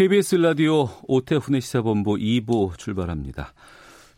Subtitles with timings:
[0.00, 3.52] KBS 라디오 오태훈의 시사본부 2부 출발합니다.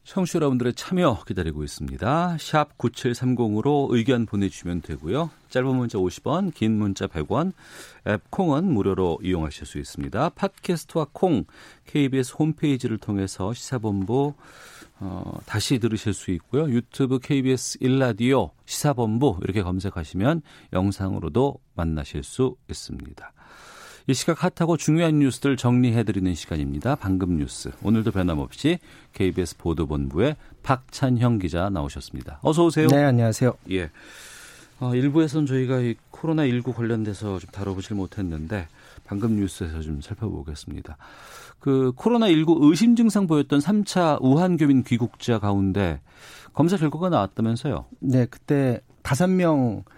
[0.04, 2.36] 청취자 여러분들의 참여 기다리고 있습니다.
[2.38, 5.30] 샵 9730으로 의견 보내주시면 되고요.
[5.48, 7.52] 짧은 문자 50원, 긴 문자 100원,
[8.06, 10.28] 앱 콩은 무료로 이용하실 수 있습니다.
[10.28, 11.46] 팟캐스트와 콩,
[11.86, 14.34] KBS 홈페이지를 통해서 시사본부
[15.00, 16.70] 어, 다시 들으실 수 있고요.
[16.70, 20.42] 유튜브 KBS 1라디오 시사본부 이렇게 검색하시면
[20.72, 23.32] 영상으로도 만나실 수 있습니다.
[24.08, 26.96] 이 시각 핫하고 중요한 뉴스들 정리해드리는 시간입니다.
[26.96, 27.70] 방금 뉴스.
[27.84, 28.78] 오늘도 변함없이
[29.12, 32.40] KBS 보도본부의 박찬형 기자 나오셨습니다.
[32.42, 32.88] 어서 오세요.
[32.88, 33.54] 네, 안녕하세요.
[33.70, 33.90] 예.
[34.80, 38.66] 어, 일부에서는 저희가 이 코로나19 관련돼서 좀 다뤄보질 못했는데
[39.04, 40.96] 방금 뉴스에서 좀 살펴보겠습니다.
[41.60, 46.00] 그 코로나19 의심 증상 보였던 3차 우한 교민 귀국자 가운데
[46.54, 47.84] 검사 결과가 나왔다면서요?
[48.00, 49.92] 네, 그때 다섯 명 어,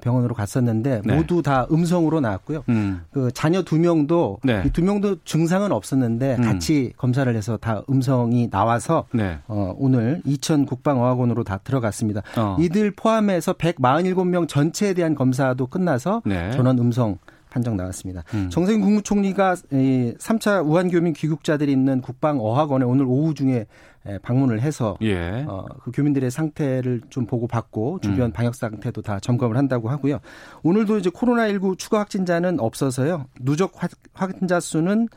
[0.00, 1.16] 병원으로 갔었는데 네.
[1.16, 2.64] 모두 다 음성으로 나왔고요.
[2.68, 3.02] 음.
[3.10, 4.62] 그 자녀 두 명도 네.
[4.66, 6.42] 이두 명도 증상은 없었는데 음.
[6.42, 9.38] 같이 검사를 해서 다 음성이 나와서 네.
[9.46, 12.22] 어, 오늘 이천 국방어학원으로 다 들어갔습니다.
[12.36, 12.56] 어.
[12.58, 16.50] 이들 포함해서 147명 전체에 대한 검사도 끝나서 네.
[16.52, 17.18] 전원 음성
[17.56, 18.22] 판정 나왔습니다.
[18.34, 18.50] 음.
[18.50, 23.64] 정세균 국무총리가 이 3차 우한 교민 귀국자들이 있는 국방어학원에 오늘 오후 중에
[24.06, 25.44] 에, 방문을 해서 예.
[25.48, 28.32] 어, 그 교민들의 상태를 좀 보고 받고 주변 음.
[28.32, 30.18] 방역 상태도 다 점검을 한다고 하고요.
[30.64, 33.24] 오늘도 이제 코로나19 추가 확진자는 없어서요.
[33.40, 35.08] 누적 확- 확진자 수는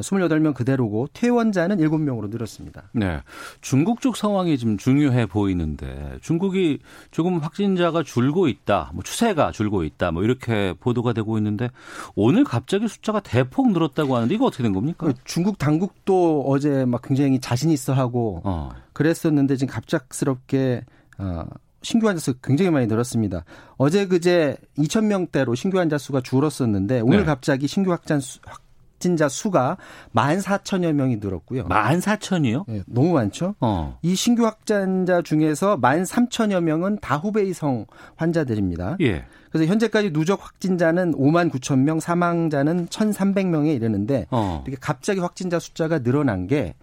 [0.00, 2.84] 28명 그대로고 퇴원자는 7명으로 늘었습니다.
[2.92, 3.20] 네.
[3.60, 6.80] 중국 쪽 상황이 좀 중요해 보이는데 중국이
[7.10, 8.90] 조금 확진자가 줄고 있다.
[8.94, 10.10] 뭐 추세가 줄고 있다.
[10.10, 11.70] 뭐 이렇게 보도가 되고 있는데
[12.14, 15.06] 오늘 갑자기 숫자가 대폭 늘었다고 하는데 이거 어떻게 된 겁니까?
[15.06, 18.70] 그 중국 당국도 어제 막 굉장히 자신 있어 하고 어.
[18.92, 20.84] 그랬었는데 지금 갑작스럽게
[21.18, 21.46] 어,
[21.82, 23.44] 신규 환자 수 굉장히 많이 늘었습니다.
[23.76, 27.24] 어제 그제 2천 명대로 신규 환자 수가 줄었었는데 오늘 네.
[27.24, 28.65] 갑자기 신규 확진 수, 확
[28.98, 29.76] 진자 수가
[30.14, 31.64] 14,000여 명이 늘었고요.
[31.64, 32.64] 14,000이요?
[32.70, 33.54] 예, 너무 많죠?
[33.60, 33.98] 어.
[34.02, 37.86] 이 신규 확진자 중에서 13,000여 명은 다 후베이성
[38.16, 38.96] 환자들입니다.
[39.00, 39.24] 예.
[39.50, 44.62] 그래서 현재까지 누적 확진자는 5만 9천 명, 사망자는 1,300명에 이르는데 어.
[44.66, 46.74] 이렇게 갑자기 확진자 숫자가 늘어난 게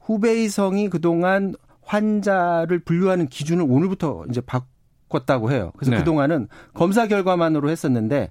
[0.00, 5.72] 후베이성이 그동안 환자를 분류하는 기준을 오늘부터 이제 바꿨다고 해요.
[5.76, 5.98] 그래서 네.
[5.98, 8.30] 그동안은 검사 결과만으로 했었는데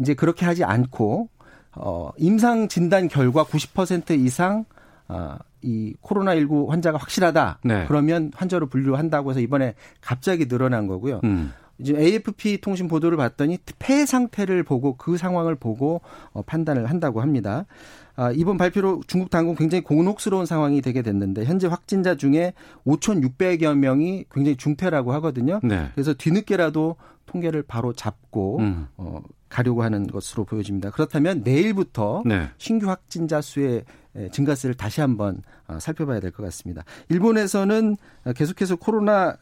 [0.00, 1.28] 이제 그렇게 하지 않고
[1.76, 4.64] 어 임상 진단 결과 90% 이상
[5.08, 7.60] 아, 이 코로나19 환자가 확실하다.
[7.64, 7.84] 네.
[7.86, 11.20] 그러면 환자로 분류한다고 해서 이번에 갑자기 늘어난 거고요.
[11.24, 11.52] 음.
[11.78, 16.00] 이제 AFP 통신 보도를 봤더니 폐 상태를 보고 그 상황을 보고
[16.32, 17.66] 어, 판단을 한다고 합니다.
[18.14, 22.54] 아, 이번 발표로 중국 당국 굉장히 곤혹스러운 상황이 되게 됐는데 현재 확진자 중에
[22.86, 25.60] 5,600여 명이 굉장히 중태라고 하거든요.
[25.62, 25.90] 네.
[25.94, 28.88] 그래서 뒤늦게라도 통계를 바로 잡고 음.
[28.96, 30.90] 어, 가려고 하는 것으로 보여집니다.
[30.90, 32.48] 그렇다면 내일부터 네.
[32.58, 33.84] 신규 확진자 수의
[34.16, 36.84] 에, 증가세를 다시 한번 어, 살펴봐야 될 것 같습니다.
[37.08, 39.36] 일본에서는 어, 계속해서 코로나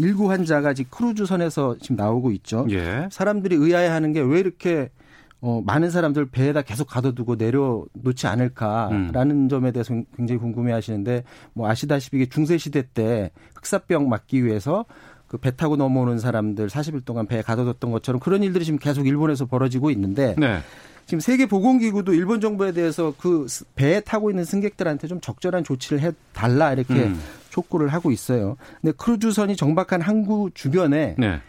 [0.00, 2.66] 19 환자가 지금 크루즈선에서 지금 나오고 있죠.
[2.70, 3.08] 예.
[3.10, 4.90] 사람들이 의아해하는 게 왜 이렇게
[5.42, 12.18] 어, 많은 사람들 배에다 계속 가둬두고 내려놓지 않을까라는 점에 대해서 굉장히 궁금해 하시는데 뭐 아시다시피
[12.18, 14.84] 이게 중세 시대 때 흑사병 막기 위해서
[15.30, 19.46] 그 배 타고 넘어오는 사람들 40일 동안 배에 가둬뒀던 것처럼 그런 일들이 지금 계속 일본에서
[19.46, 20.58] 벌어지고 있는데 네.
[21.06, 26.00] 지금 세계 보건기구도 일본 정부에 대해서 그 스- 배에 타고 있는 승객들한테 좀 적절한 조치를
[26.00, 27.20] 해 달라 이렇게 음.
[27.50, 28.56] 촉구를 하고 있어요.
[28.80, 31.40] 근데 크루즈선이 정박한 항구 주변에 네.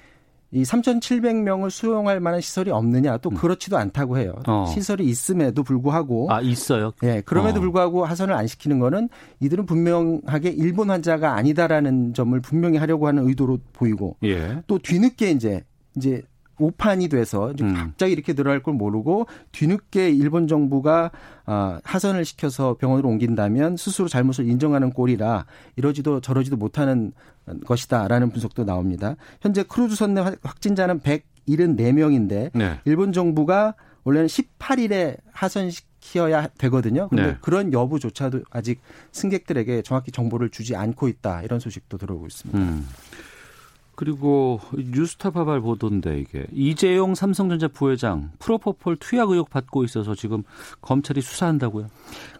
[0.53, 4.34] 이 3,700명을 수용할 만한 시설이 없느냐 또 그렇지도 않다고 해요.
[4.39, 4.44] 음.
[4.47, 4.66] 어.
[4.66, 6.91] 시설이 있음에도 불구하고 아, 있어요.
[7.03, 7.62] 예, 그럼에도 어.
[7.62, 9.09] 불구하고 하선을 안 시키는 거는
[9.39, 14.62] 이들은 분명하게 일본 환자가 아니다라는 점을 분명히 하려고 하는 의도로 보이고 예.
[14.68, 15.63] 또 뒤늦게 이제
[15.95, 16.21] 이제
[16.62, 17.74] 오판이 돼서 이제 음.
[17.74, 21.12] 갑자기 이렇게 늘어날 걸 모르고 뒤늦게 일본 정부가
[21.46, 27.13] 아, 하선을 시켜서 병원으로 옮긴다면 스스로 잘못을 인정하는 꼴이라 이러지도 저러지도 못하는
[27.66, 29.16] 것이다라는 분석도 나옵니다.
[29.42, 32.80] 현재 크루즈선 내 확- 확진자는 174명인데 네.
[32.86, 37.07] 일본 정부가 원래는 18일에 하선시켜야 되거든요.
[37.10, 37.38] 그런데 네.
[37.42, 38.81] 그런 여부조차도 아직
[39.12, 41.44] 승객들에게 정확히 정보를 주지 않고 있다.
[41.44, 42.57] 이런 소식도 들어오고 있습니다.
[42.60, 42.88] 음.
[44.01, 50.42] 그리고 뉴스타파발 보도인데 이게 이재용 삼성전자 부회장 프로포폴 투약 의혹 받고 있어서 지금
[50.81, 51.86] 검찰이 수사한다고요?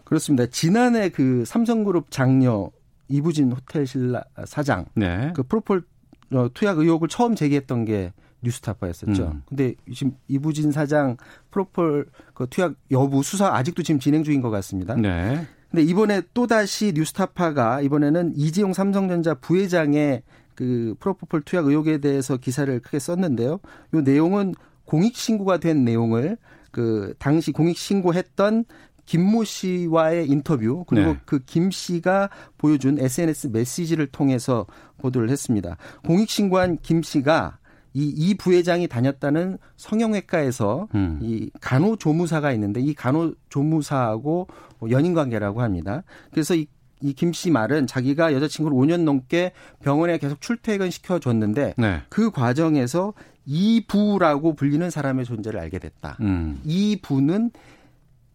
[0.02, 0.46] 그렇습니다.
[0.46, 2.68] 지난해 그 삼성그룹 장녀
[3.06, 5.32] 이부진 호텔 신라 사장 네.
[5.36, 5.84] 그 프로폴
[6.32, 8.12] 어, 투약 의혹을 처음 제기했던 게
[8.42, 9.22] 뉴스타파였었죠.
[9.22, 9.42] 음.
[9.48, 11.16] 근데 지금 이부진 사장
[11.52, 14.96] 프로폴 그 투약 여부 수사 아직도 지금 진행 중인 것 같습니다.
[14.96, 15.46] 네.
[15.70, 20.24] 근데 이번에 또 다시 뉴스타파가 이번에는 이재용 삼성전자 부회장의
[20.62, 23.58] 그 프로포폴 투약 의혹에 대해서 기사를 크게 썼는데요.
[23.94, 24.54] 요 내용은
[24.84, 26.36] 공익 신고가 된 내용을
[26.70, 28.64] 그 당시 공익 신고했던
[29.04, 31.20] 김모 씨와의 인터뷰 그리고 네.
[31.24, 34.66] 그김 씨가 보여준 SNS 메시지를 통해서
[34.98, 35.76] 보도를 했습니다.
[36.06, 37.58] 공익 신고한 김 씨가
[37.92, 41.18] 이, 이 부회장이 다녔다는 성형외과에서 음.
[41.20, 44.46] 이 간호조무사가 있는데 이 간호조무사하고
[44.90, 46.04] 연인 관계라고 합니다.
[46.30, 46.68] 그래서 이,
[47.02, 49.52] 이 김 씨 말은 자기가 여자친구를 5년 넘게
[49.82, 52.00] 병원에 계속 출퇴근 시켜줬는데 네.
[52.08, 53.12] 그 과정에서
[53.44, 56.16] 이 부라고 불리는 사람의 존재를 알게 됐다.
[56.20, 56.60] 음.
[56.64, 57.50] 이 부는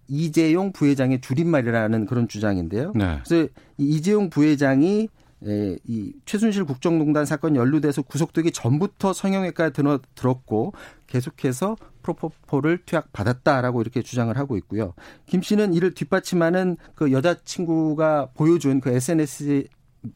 [0.10, 2.94] 이재용 부회장의 줄임말이라는 그런 주장인데요.
[2.96, 3.20] 네.
[3.26, 5.10] 그래서 이재용 부회장이
[5.46, 10.74] 예, 이 최순실 국정농단 사건 연루돼서 구속되기 전부터 성형외과에 들어, 들었고
[11.06, 14.94] 계속해서 프로포폴을 투약받았다라고 이렇게 주장을 하고 있고요.
[15.28, 19.66] 김 씨는 이를 뒷받침하는 그 여자친구가 보여준 그 SNS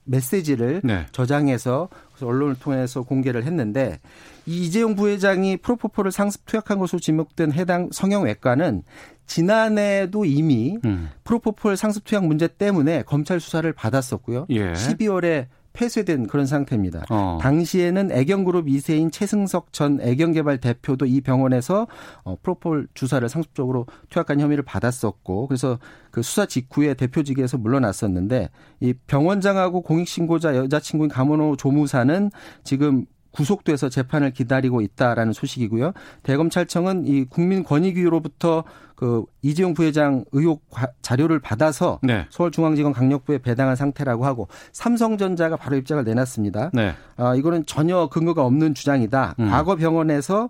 [0.06, 1.06] 메시지를 네.
[1.12, 1.90] 저장해서
[2.22, 4.00] 언론을 통해서 공개를 했는데
[4.46, 8.84] 이 이재용 부회장이 프로포폴을 상습 투약한 것으로 지목된 해당 성형외과는
[9.32, 11.10] 지난해도 이미 음.
[11.24, 14.48] 프로포폴 상습 투약 문제 때문에 검찰 수사를 받았었고요.
[14.50, 14.74] 예.
[14.74, 17.06] 12월에 폐쇄된 그런 상태입니다.
[17.10, 17.38] 어.
[17.42, 21.88] 당시에는 애경그룹 2세인 최승석 전 애경개발 대표도 이 병원에서
[22.26, 25.80] 어, 프로폴 주사를 상습적으로 투약한 혐의를 받았었고 그래서
[26.12, 28.50] 그 수사 직후에 대표직에서 물러났었는데
[28.82, 32.32] 이 병원장하고 공익신고자 여자친구인 가문호 조무사는
[32.66, 35.94] 지금 구속돼서 재판을 기다리고 있다라는 소식이고요.
[36.24, 38.64] 대검찰청은 이 국민권익위로부터
[38.96, 40.64] 그 이재용 부회장 의혹
[41.02, 42.28] 자료를 받아서 네.
[42.30, 46.70] 서울중앙지검 강력부에 배당한 상태라고 하고 삼성전자가 바로 입장을 내놨습니다.
[46.74, 46.94] 네.
[47.18, 49.36] 아, 이거는 전혀 근거가 없는 주장이다.
[49.40, 49.50] 음.
[49.50, 50.50] 과거 병원에서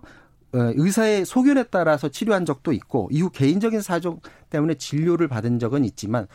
[0.54, 4.20] 어, 의사의 소견에 따라서 치료한 적도 있고 이후 개인적인 사정
[4.50, 6.26] 때문에 진료를 받은 적은 있지만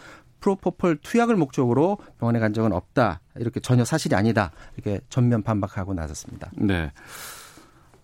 [0.48, 3.20] 프로포폴 투약을 목적으로 병원에 간 적은 없다.
[3.36, 4.52] 이렇게 전혀 사실이 아니다.
[4.78, 6.52] 이렇게 전면 반박하고 나섰습니다.
[6.56, 6.92] 네.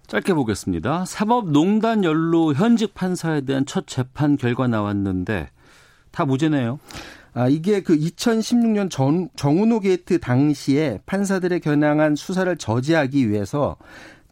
[0.08, 1.06] 짧게 보겠습니다.
[1.06, 5.50] 사법농단 연루 현직 판사에 대한 첫 재판 결과 나왔는데
[6.12, 6.80] 다 무죄네요.
[7.34, 13.78] 아, 이게 그 2016년 전, 정운호 게이트 당시에 판사들을 겨냥한 수사를 저지하기 위해서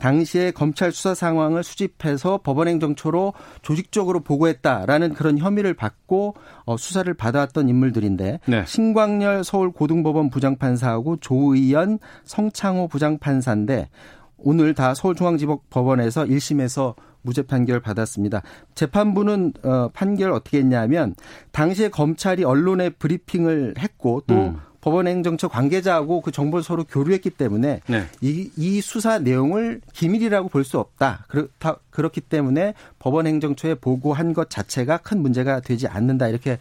[0.02, 6.34] 당시에 검찰 수사 상황을 수집해서 법원 행정처로 조직적으로 보고했다라는 그런 혐의를 받고
[6.66, 8.66] 어, 수사를 받아왔던 인물들인데 네.
[8.66, 13.90] 신광열 서울 고등법원 부장판사하고 조의연 성창호 부장판사인데
[14.38, 18.42] 오늘 다 서울중앙지법법원에서 1심에서 무죄 판결 받았습니다.
[18.74, 21.14] 재판부는 어, 판결 어떻게 했냐면
[21.52, 24.58] 당시에 검찰이 언론에 브리핑을 했고 또 음.
[24.82, 28.08] 법원 행정처 관계자하고 그 정보를 서로 교류했기 때문에 네.
[28.22, 31.26] 이, 이 수사 내용을 기밀이라고 볼 수 없다.
[31.28, 36.58] 그렇다 그렇기 때문에 법원 행정처에 보고한 것 자체가 큰 문제가 되지 않는다 이렇게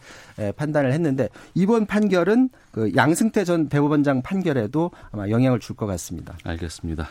[0.55, 6.37] 판단을 했는데 이번 판결은 그 양승태 전 대법원장 판결에도 아마 영향을 줄 것 같습니다.
[6.43, 7.09] 알겠습니다.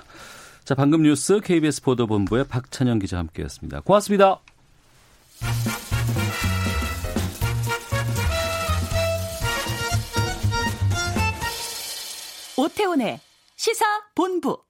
[0.65, 3.81] 자 방금 뉴스 KBS 보도본부의 박찬영 기자 함께했습니다.
[3.81, 4.41] 고맙습니다.
[12.61, 13.19] 오태훈의
[13.57, 14.63] 시사 본부.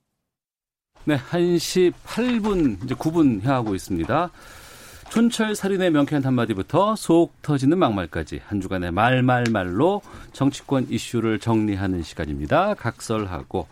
[1.05, 4.31] 네, 1시 8분, 이제 9분 향하고 있습니다.
[5.11, 12.75] 촌철 살인의 명쾌한 한마디부터 속 터지는 막말까지 한 주간의 말말말로 정치권 이슈를 정리하는 시간입니다.
[12.75, 13.67] 각설하고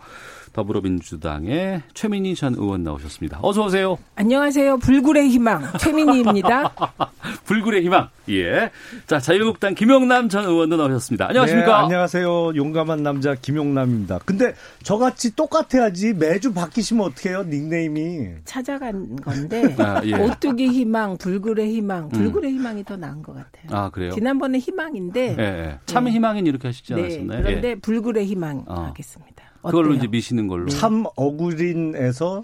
[0.53, 3.39] 더불어민주당의 최민희 전 의원 나오셨습니다.
[3.41, 3.97] 어서 오세요.
[4.15, 4.77] 안녕하세요.
[4.77, 6.73] 불굴의 희망 최민희입니다.
[7.45, 8.09] 불굴의 희망.
[8.29, 8.69] 예.
[9.07, 11.27] 자, 자유한국당 김용남 전 의원도 나오셨습니다.
[11.29, 11.67] 안녕하십니까?
[11.67, 12.55] 네, 안녕하세요.
[12.55, 14.19] 용감한 남자 김용남입니다.
[14.25, 14.53] 근데
[14.83, 17.43] 저같이 똑같아야지 매주 바뀌시면 어떡해요?
[17.43, 18.29] 닉네임이.
[18.45, 20.13] 찾아간 건데 아, 예.
[20.13, 22.09] 오뚜기 희망, 불굴의 희망, 음.
[22.09, 22.57] 불굴의 음.
[22.57, 23.65] 희망이 더 나은 것 같아요.
[23.71, 24.11] 아, 그래요?
[24.11, 25.79] 지난번에 희망인데 예, 예.
[25.85, 26.11] 참 네.
[26.11, 27.43] 희망인 이렇게 하시지 네, 않았었나요?
[27.43, 27.75] 그런데 예.
[27.75, 28.81] 불굴의 희망 어.
[28.89, 29.38] 하겠습니다.
[29.63, 30.67] 그걸로 이제 미시는 걸로.
[30.69, 32.43] 참 어구린에서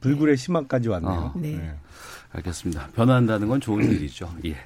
[0.00, 1.12] 불굴의 희망까지 왔네요.
[1.12, 1.32] 어.
[1.36, 1.56] 네.
[1.56, 1.74] 네.
[2.32, 2.88] 알겠습니다.
[2.94, 4.32] 변화한다는 건 좋은 일이죠.
[4.44, 4.56] 예.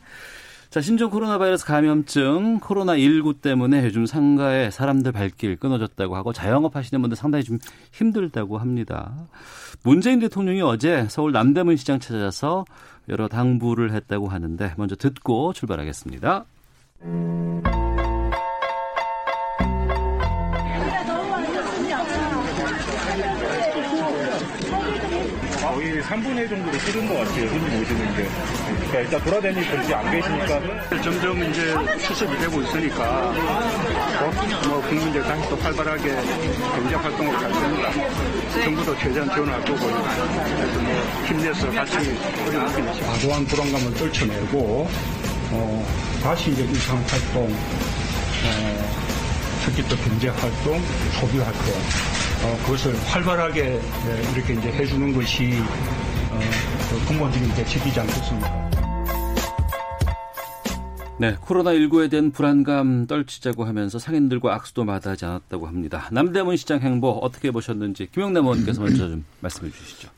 [0.71, 7.01] 자, 신종 코로나 바이러스 감염증 코로나19 때문에 요즘 상가에 사람들 발길 끊어졌다고 하고 자영업 하시는
[7.01, 7.59] 분들 상당히 좀
[7.93, 9.13] 힘들다고 합니다.
[9.83, 12.65] 문재인 대통령이 어제 서울 남대문 시장 찾아서
[13.09, 16.45] 여러 당부를 했다고 하는데 먼저 듣고 출발하겠습니다.
[26.11, 27.49] 3분의 1 정도로 줄은 것 같아요.
[27.49, 28.29] 손님 오시는 게.
[28.67, 33.33] 그러니까 일단 돌아다니는 분이 안 계시니까 점점 이제 수습이 되고 있으니까
[34.69, 36.11] 뭐 국민들 다시 또 활발하게
[36.75, 37.93] 경제 활동을 할 겁니다.
[38.61, 44.89] 정부도 최대한 지원할 거고 그래서 뭐 힘내서 같이 어려운 과도한 불안감을 떨쳐내고
[45.53, 45.87] 어,
[46.25, 49.10] 다시 이제 일상 활동 어,
[49.65, 50.79] 특히 또 경제 활동,
[51.21, 51.75] 소비 활동,
[52.45, 55.53] 어, 그것을 활발하게 네, 이렇게 이제 해주는 것이
[56.31, 56.41] 어,
[56.91, 58.71] 그 근본적인 대책이지 않겠습니까?
[61.19, 66.09] 네, 코로나19에 대한 불안감 떨치자고 하면서 상인들과 악수도 마다하지 않았다고 합니다.
[66.13, 70.09] 남대문 시장 행보 어떻게 보셨는지 김영남 의원께서 먼저 좀 말씀해 주시죠.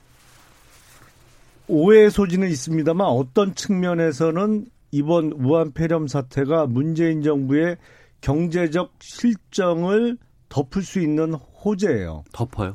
[1.67, 7.79] 오해 소지는 있습니다만 어떤 측면에서는 이번 우한 폐렴 사태가 문재인 정부의
[8.23, 10.17] 경제적 실정을
[10.49, 12.25] 덮을 수 있는 호재예요.
[12.33, 12.73] 덮어요?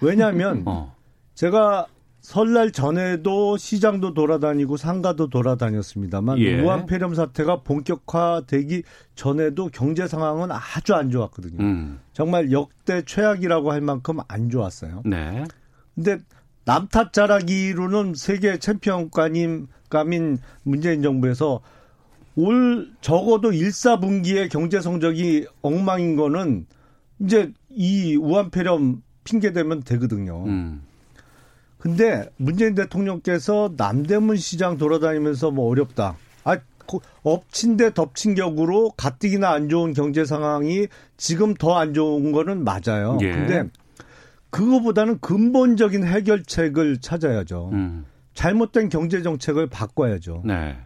[0.00, 0.94] 왜냐하면 어.
[1.34, 1.86] 제가
[2.20, 6.60] 설날 전에도 시장도 돌아다니고 상가도 돌아다녔습니다만 예.
[6.60, 8.82] 우한 폐렴 사태가 본격화되기
[9.14, 11.58] 전에도 경제 상황은 아주 안 좋았거든요.
[11.60, 12.00] 음.
[12.12, 15.02] 정말 역대 최악이라고 할 만큼 안 좋았어요.
[15.06, 15.44] 네.
[15.94, 16.18] 근데
[16.66, 21.60] 남탓자라기로는 세계 챔피언가님 감인 문재인 정부에서
[22.40, 26.66] 올 적어도 1, 4분기의 경제 성적이 엉망인 거는
[27.20, 30.44] 이제 이 우한 폐렴 핑계 대면 되거든요.
[30.46, 30.82] 음.
[31.78, 36.16] 근데 문재인 대통령께서 남대문 시장 돌아다니면서 뭐 어렵다.
[36.44, 36.56] 아,
[37.22, 43.18] 엎친 데 덮친 격으로 가뜩이나 안 좋은 경제 상황이 지금 더 안 좋은 거는 맞아요.
[43.22, 43.32] 예.
[43.32, 43.64] 근데
[44.50, 47.70] 그거보다는 근본적인 해결책을 찾아야죠.
[47.72, 48.04] 음.
[48.34, 50.42] 잘못된 경제 정책을 바꿔야죠.
[50.44, 50.76] 네.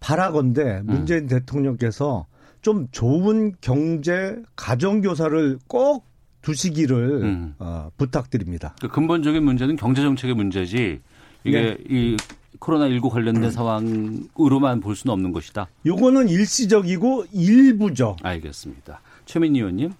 [0.00, 1.28] 바라건대 문재인 음.
[1.28, 2.26] 대통령께서
[2.62, 6.04] 좀 좋은 경제 가정교사를 꼭
[6.42, 7.54] 두시기를 음.
[7.58, 8.74] 어, 부탁드립니다.
[8.80, 11.00] 그 근본적인 문제는 경제 정책의 문제지
[11.44, 11.76] 이게 네.
[11.88, 12.16] 이
[12.60, 13.50] 코로나19 관련된 음.
[13.50, 15.68] 상황으로만 볼 수는 없는 것이다.
[15.84, 18.16] 요거는 일시적이고 일부죠.
[18.22, 19.00] 알겠습니다.
[19.26, 19.92] 최민희 의원님.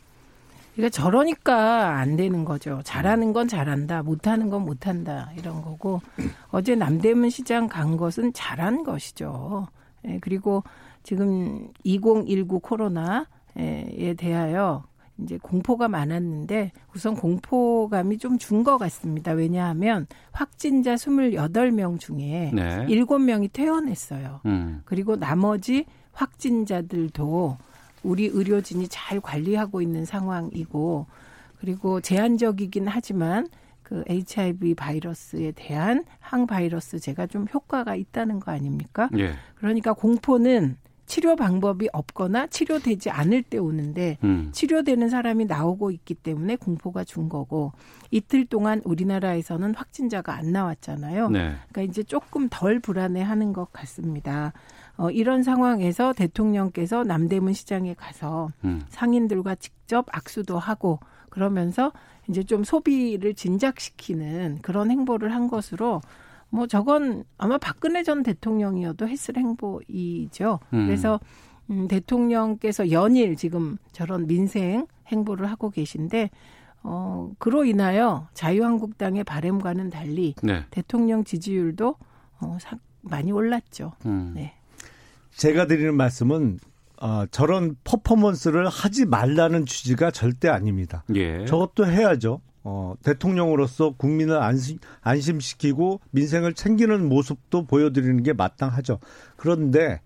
[0.75, 2.81] 그러니까 저러니까 안 되는 거죠.
[2.85, 6.03] 잘하는 건 잘한다, 못하는 건 못한다 이런 거고
[6.51, 9.69] 어제 남대문 시장 간 것은 잘한 것이죠.
[10.07, 10.63] 예, 그리고
[11.03, 14.85] 지금 2019 코로나에 대하여
[15.19, 19.33] 이제 공포가 많았는데 우선 공포감이 좀 준 것 같습니다.
[19.33, 22.87] 왜냐하면 확진자 28명 중에 네.
[22.87, 24.41] 7명이 퇴원했어요.
[24.45, 24.83] 음.
[24.85, 27.57] 그리고 나머지 확진자들도
[28.03, 31.07] 우리 의료진이 잘 관리하고 있는 상황이고
[31.59, 33.49] 그리고 제한적이긴 하지만
[33.87, 39.09] 그 HIV 바이러스에 대한 항바이러스제가 좀 효과가 있다는 거 아닙니까?
[39.17, 39.35] 예.
[39.55, 40.77] 그러니까 공포는
[41.07, 44.51] 치료 방법이 없거나 치료되지 않을 때 오는데 음.
[44.51, 47.75] 치료되는 사람이 나오고 있기 때문에 공포가 준 거고
[48.11, 51.29] 이틀 동안 우리나라에서는 확진자가 안 나왔잖아요.
[51.29, 51.55] 네.
[51.69, 54.53] 그러니까 이제 조금 덜 불안해하는 것 같습니다.
[54.97, 58.83] 어, 이런 상황에서 대통령께서 남대문 시장에 가서 음.
[58.89, 60.99] 상인들과 직접 악수도 하고
[61.37, 61.93] 그러면서
[62.29, 66.01] 이제 좀 소비를 진작시키는 그런 행보를 한 것으로
[66.49, 70.61] 뭐 저건 아마 박근혜 전 대통령이어도 했을 행보이죠.
[70.73, 70.87] 음.
[70.87, 71.21] 그래서
[71.69, 76.31] 음, 대통령께서 연일 지금 저런 민생 행보를 하고 계신데
[76.83, 80.65] 어, 그로 인하여 자유한국당의 바램과는 달리 네.
[80.71, 81.97] 대통령 지지율도
[82.41, 83.93] 어, 사, 많이 올랐죠.
[84.07, 84.33] 음.
[84.35, 84.55] 네.
[85.33, 86.61] 제가 드리는 말씀은
[87.01, 91.05] 어, 저런 퍼포먼스를 하지 말라는 취지가 절대 아닙니다.
[91.15, 91.45] 예.
[91.45, 92.41] 저것도 해야죠.
[92.65, 98.99] 어, 대통령으로서 국민을 안심, 안심시키고 민생을 챙기는 모습도 보여드리는 게 마땅하죠.
[99.37, 100.01] 그런데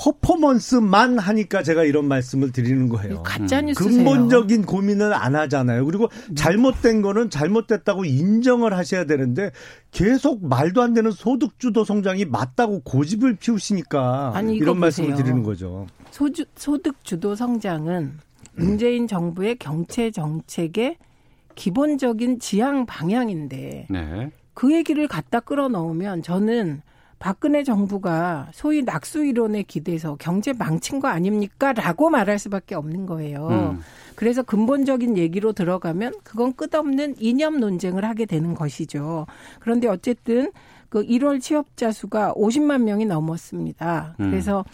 [0.00, 3.22] 퍼포먼스만 하니까 제가 이런 말씀을 드리는 거예요.
[3.22, 5.84] 가짜 뉴스 근본적인 고민을 안 하잖아요.
[5.84, 9.50] 그리고 잘못된 거는 잘못됐다고 인정을 하셔야 되는데
[9.90, 15.86] 계속 말도 안 되는 소득 주도 성장이 맞다고 고집을 피우시니까 아니, 이런 말씀을 드리는 거죠.
[16.10, 18.18] 소주, 소득 주도 성장은
[18.54, 20.96] 문재인 정부의 경제 정책의
[21.56, 24.30] 기본적인 지향 방향인데 네.
[24.54, 26.80] 그 얘기를 갖다 끌어 넣으면 저는
[27.20, 31.74] 박근혜 정부가 소위 낙수 이론에 기대서 경제 망친 거 아닙니까?
[31.74, 33.48] 라고 말할 수밖에 없는 거예요.
[33.48, 33.80] 음.
[34.16, 39.26] 그래서 근본적인 얘기로 들어가면 그건 끝없는 이념 논쟁을 하게 되는 것이죠.
[39.60, 40.50] 그런데 어쨌든
[40.88, 44.16] 그 1월 취업자 수가 50만 명이 넘었습니다.
[44.18, 44.30] 음.
[44.30, 44.64] 그래서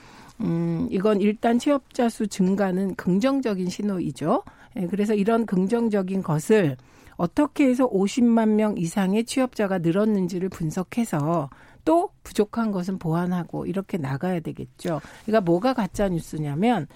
[0.40, 4.44] 음, 이건 일단 취업자 수 증가는 긍정적인 신호이죠.
[4.76, 6.76] 예, 그래서 이런 긍정적인 것을
[7.16, 11.50] 어떻게 해서 50만 명 이상의 취업자가 늘었는지를 분석해서
[11.86, 15.00] 또 부족한 것은 보완하고 이렇게 나가야 되겠죠.
[15.24, 16.86] 그러니까 뭐가 가짜 뉴스냐면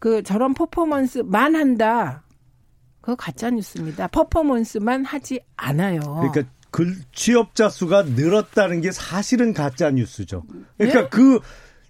[0.00, 2.24] 그 저런 퍼포먼스만 한다.
[3.00, 4.08] 그거 가짜 뉴스입니다.
[4.08, 6.00] 퍼포먼스만 하지 않아요.
[6.00, 10.44] 그러니까 글 취업자 수가 늘었다는 게 사실은 가짜 뉴스죠.
[10.78, 11.08] 그러니까 네?
[11.10, 11.40] 그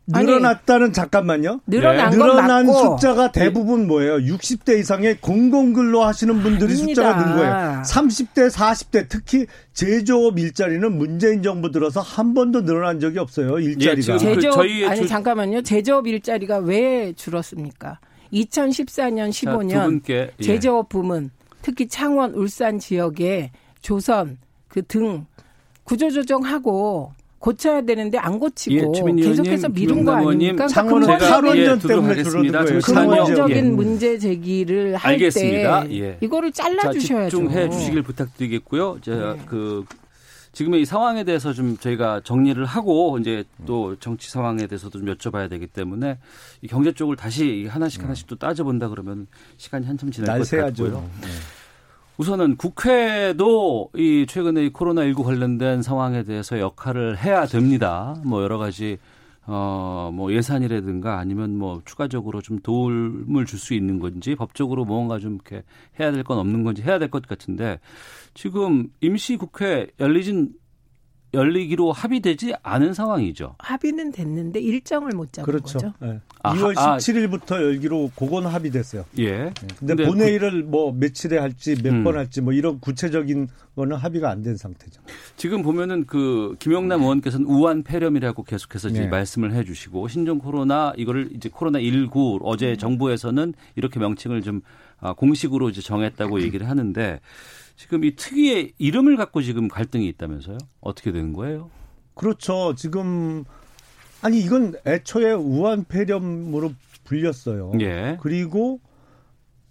[0.07, 1.61] 늘어났다는 아니, 잠깐만요.
[1.67, 2.17] 늘어난 네.
[2.17, 4.17] 늘어난 숫자가 대부분 뭐예요?
[4.17, 7.03] 60대 이상의 공공근로 하시는 분들이 아닙니다.
[7.03, 7.83] 숫자가 는 거예요.
[7.83, 13.59] 30대, 40대 특히 제조업 일자리는 문재인 정부 들어서 한 번도 늘어난 적이 없어요.
[13.59, 14.15] 일자리가.
[14.15, 15.07] 예, 제조업 그 아니 주...
[15.09, 15.63] 잠깐만요.
[15.63, 18.01] 제조업 일자리가 왜 줄었습니까?
[18.33, 20.33] 2014년, 15년 자, 예.
[20.41, 21.31] 제조업 부문
[21.61, 25.27] 특히 창원, 울산 지역에 조선 그 등
[25.85, 30.69] 구조조정하고 고쳐야 되는데 안 고치고 예, 계속해서 미룬 거 아닙니까?
[30.69, 33.63] 그러니까 근본적인 예, 근본적인 예.
[33.63, 36.19] 문제 제기를 할때 예.
[36.21, 37.37] 이거를 잘라 주셔야죠.
[37.37, 38.99] 집중해 주시길 부탁드리겠고요.
[39.03, 39.43] 제가 네.
[39.47, 39.85] 그
[40.53, 45.51] 지금의 이 상황에 대해서 좀 저희가 정리를 하고 이제 또 정치 상황에 대해서도 좀 여쭤봐야
[45.51, 46.19] 되기 때문에
[46.61, 51.11] 이 경제 쪽을 다시 하나씩 하나씩 또 따져본다 그러면 시간이 한참 지날 것 같고요.
[51.23, 51.29] 네.
[52.23, 58.15] 우선은 국회도 이 최근에 이 코로나19 관련된 상황에 대해서 역할을 해야 됩니다.
[58.25, 58.99] 뭐 여러 가지
[59.45, 65.35] 어, 뭐 예산이라든가 아니면 뭐 추가적으로 좀 도움을 줄 수 있는 건지 법적으로 뭔가 좀
[65.35, 65.65] 이렇게
[65.99, 67.81] 해야 될 건 없는 건지 해야 될 것 같은데
[68.35, 70.51] 지금 임시 국회 열리진
[71.35, 73.57] 열리기로 합의되지 않은 상황이죠.
[73.59, 75.79] 합의는 됐는데 일정을 못 잡은 그렇죠.
[75.79, 75.93] 거죠.
[76.01, 76.21] 네.
[76.43, 79.05] 아, 2월 17일부터 아, 열기로 그건 합의됐어요.
[79.19, 79.31] 예.
[79.31, 79.53] 네.
[79.79, 82.19] 근데, 근데 본회의를 구, 뭐 며칠에 할지 몇번 음.
[82.19, 85.01] 할지 뭐 이런 구체적인 거는 합의가 안 된 상태죠.
[85.37, 89.07] 지금 보면은 그 김영남 의원께서는 우한 폐렴이라고 계속해서 네.
[89.07, 94.63] 말씀을 해 주시고 신종 코로나 이거를 이제 코로나 19 어제 정부에서는 이렇게 명칭을 좀
[95.01, 97.21] 아, 공식으로 이제 정했다고 얘기를 하는데
[97.83, 100.57] 지금 이 특유의 이름을 갖고 지금 갈등이 있다면서요?
[100.81, 101.69] 어떻게 되는 거예요?
[102.15, 102.77] 그렇죠.
[102.77, 103.43] 지금
[104.21, 107.73] 아니 이건 애초에 우한 폐렴으로 불렸어요.
[107.81, 108.19] 예.
[108.21, 108.81] 그리고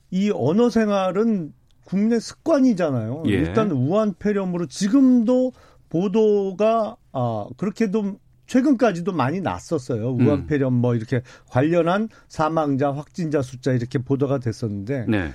[0.10, 1.54] 이 언어 생활은
[1.86, 3.24] 국내 습관이잖아요.
[3.28, 3.32] 예.
[3.32, 5.54] 일단 우한 폐렴으로 지금도
[5.88, 10.12] 보도가 아 그렇게도 최근까지도 많이 났었어요.
[10.12, 15.32] 우한 폐렴 뭐 이렇게 관련한 사망자, 확진자 숫자 이렇게 보도가 됐었는데 네.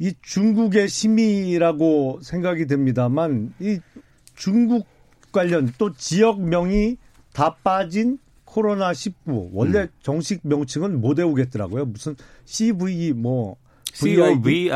[0.00, 3.78] 이 중국의 심의라고 생각이 됩니다만 이
[4.34, 4.86] 중국
[5.30, 6.96] 관련 또 지역명이
[7.34, 9.88] 다 빠진 코로나 19 원래 음.
[10.02, 11.84] 정식 명칭은 못 외우겠더라고요.
[11.84, 13.56] 무슨 CV 뭐
[13.94, 14.70] COVID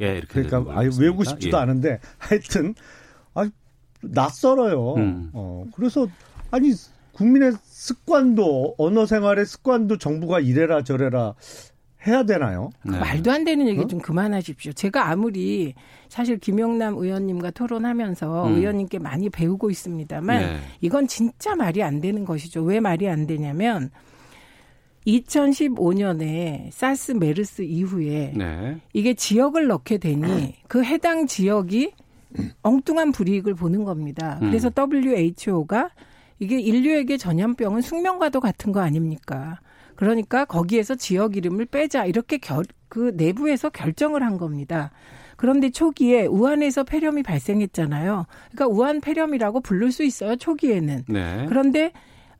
[0.00, 1.60] 예 이렇게 그러니까 아예 외우고 싶지도 예.
[1.60, 2.74] 않은데 하여튼
[3.34, 3.50] 아
[4.00, 4.94] 낯설어요.
[4.94, 5.30] 음.
[5.32, 6.06] 어 그래서
[6.52, 6.72] 아니
[7.12, 11.34] 국민의 습관도 언어 생활의 습관도 정부가 이래라 저래라
[12.06, 12.70] 해야 되나요?
[12.84, 12.98] 네.
[12.98, 13.86] 말도 안 되는 얘기 어?
[13.86, 14.72] 좀 그만하십시오.
[14.72, 15.74] 제가 아무리
[16.08, 18.54] 사실 김용남 의원님과 토론하면서 음.
[18.56, 20.56] 의원님께 많이 배우고 있습니다만 네.
[20.80, 22.62] 이건 진짜 말이 안 되는 것이죠.
[22.62, 23.90] 왜 말이 안 되냐면
[25.06, 28.76] 2015년에 사스 메르스 이후에 네.
[28.92, 31.92] 이게 지역을 넣게 되니 그 해당 지역이
[32.62, 34.38] 엉뚱한 불이익을 보는 겁니다.
[34.40, 35.04] 그래서 음.
[35.04, 35.90] WHO가
[36.38, 39.60] 이게 인류에게 전염병은 숙명과도 같은 거 아닙니까?
[40.02, 44.90] 그러니까 거기에서 지역 이름을 빼자 이렇게 결, 그 내부에서 결정을 한 겁니다.
[45.36, 48.26] 그런데 초기에 우한에서 폐렴이 발생했잖아요.
[48.50, 50.34] 그러니까 우한 폐렴이라고 부를 수 있어요.
[50.34, 51.04] 초기에는.
[51.06, 51.46] 네.
[51.48, 51.92] 그런데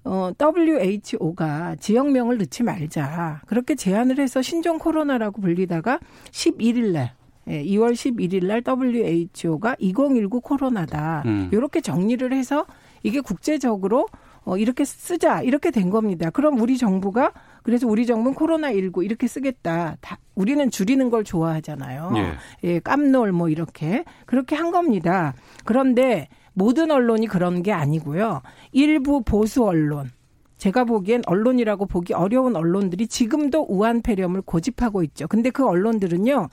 [0.03, 3.43] 어, WHO가 지역명을 넣지 말자.
[3.47, 6.01] 그렇게 제안을 해서 신종 코로나라고 불리다가
[6.33, 7.15] 11일 날
[7.47, 11.23] 예, 2월 11일 날 WHO가 2019 코로나다.
[11.27, 11.49] 음.
[11.53, 12.67] 이렇게 정리를 해서
[13.05, 14.09] 이게 국제적으로
[14.45, 16.31] 어, 이렇게 쓰자 이렇게 된 겁니다.
[16.31, 19.97] 그럼 우리 정부가 그래서 우리 정부는 코로나19 이렇게 쓰겠다.
[20.01, 22.13] 다 우리는 줄이는 걸 좋아하잖아요.
[22.17, 22.33] 예.
[22.65, 25.35] 예, 깜놀 뭐 이렇게 그렇게 한 겁니다.
[25.65, 28.43] 그런데 모든 언론이 그런 게 아니고요.
[28.73, 30.11] 일부 보수 언론
[30.59, 35.27] 제가 보기엔 언론이라고 보기 어려운 언론들이 지금도 우한 폐렴을 고집하고 있죠.
[35.27, 36.49] 근데 그 언론들은요.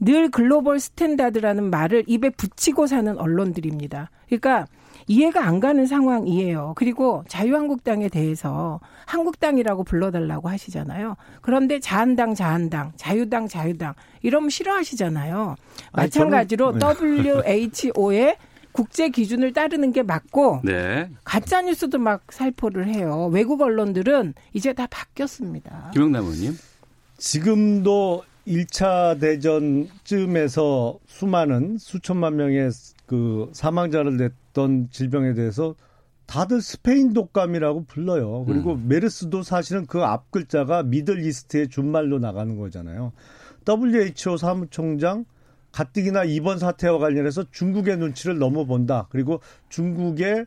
[0.00, 4.10] 늘 global standard라는 말을 입에 붙이고 사는 언론들입니다.
[4.26, 4.66] 그러니까
[5.06, 6.74] 이해가 안 가는 상황이에요.
[6.76, 11.16] 그리고 자유한국당에 대해서 한국당이라고 불러달라고 하시잖아요.
[11.40, 15.56] 그런데 자한당, 자한당, 자유당, 자유당 이러면 싫어하시잖아요.
[15.92, 17.24] 마찬가지로 저는...
[17.24, 18.36] WHO의
[18.72, 21.08] 국제 기준을 따르는 게 맞고 네.
[21.24, 23.28] 가짜 뉴스도 막 살포를 해요.
[23.32, 25.90] 외국 언론들은 이제 다 바뀌었습니다.
[25.92, 26.56] 김영남 의원님.
[27.18, 32.70] 지금도 1차 대전쯤에서 수많은 수천만 명의
[33.06, 34.16] 그 사망자를
[34.52, 35.74] 냈던 질병에 대해서
[36.26, 38.44] 다들 스페인 독감이라고 불러요.
[38.46, 38.88] 그리고 음.
[38.88, 43.12] 메르스도 사실은 그 앞 글자가 미들 이스트의 준말로 나가는 거잖아요.
[43.68, 45.24] WHO 사무총장
[45.72, 49.08] 가뜩이나 이번 사태와 관련해서 중국의 눈치를 너무 본다.
[49.10, 50.46] 그리고 중국의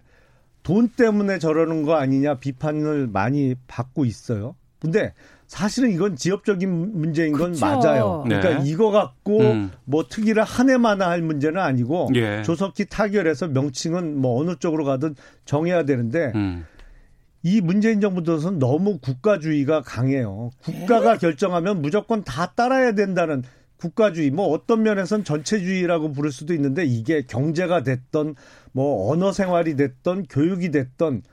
[0.63, 4.55] 돈 때문에 저러는 거 아니냐 비판을 많이 받고 있어요.
[4.79, 5.13] 근데
[5.47, 7.65] 사실은 이건 지역적인 문제인 건 그쵸.
[7.65, 8.23] 맞아요.
[8.25, 8.69] 그러니까 네.
[8.69, 9.71] 이거 갖고 음.
[9.85, 12.41] 뭐 특위를 한 해만 할 문제는 아니고 예.
[12.43, 16.65] 조석기 타결해서 명칭은 뭐 어느 쪽으로 가든 정해야 되는데 음.
[17.43, 20.49] 이 문재인 정부 들어서는 너무 국가주의가 강해요.
[20.63, 21.17] 국가가 에?
[21.17, 23.43] 결정하면 무조건 다 따라야 된다는
[23.77, 28.35] 국가주의, 뭐 어떤 면에선 전체주의라고 부를 수도 있는데 이게 경제가 됐던
[28.71, 31.23] 뭐 언어 생활이 됐던 교육이 됐던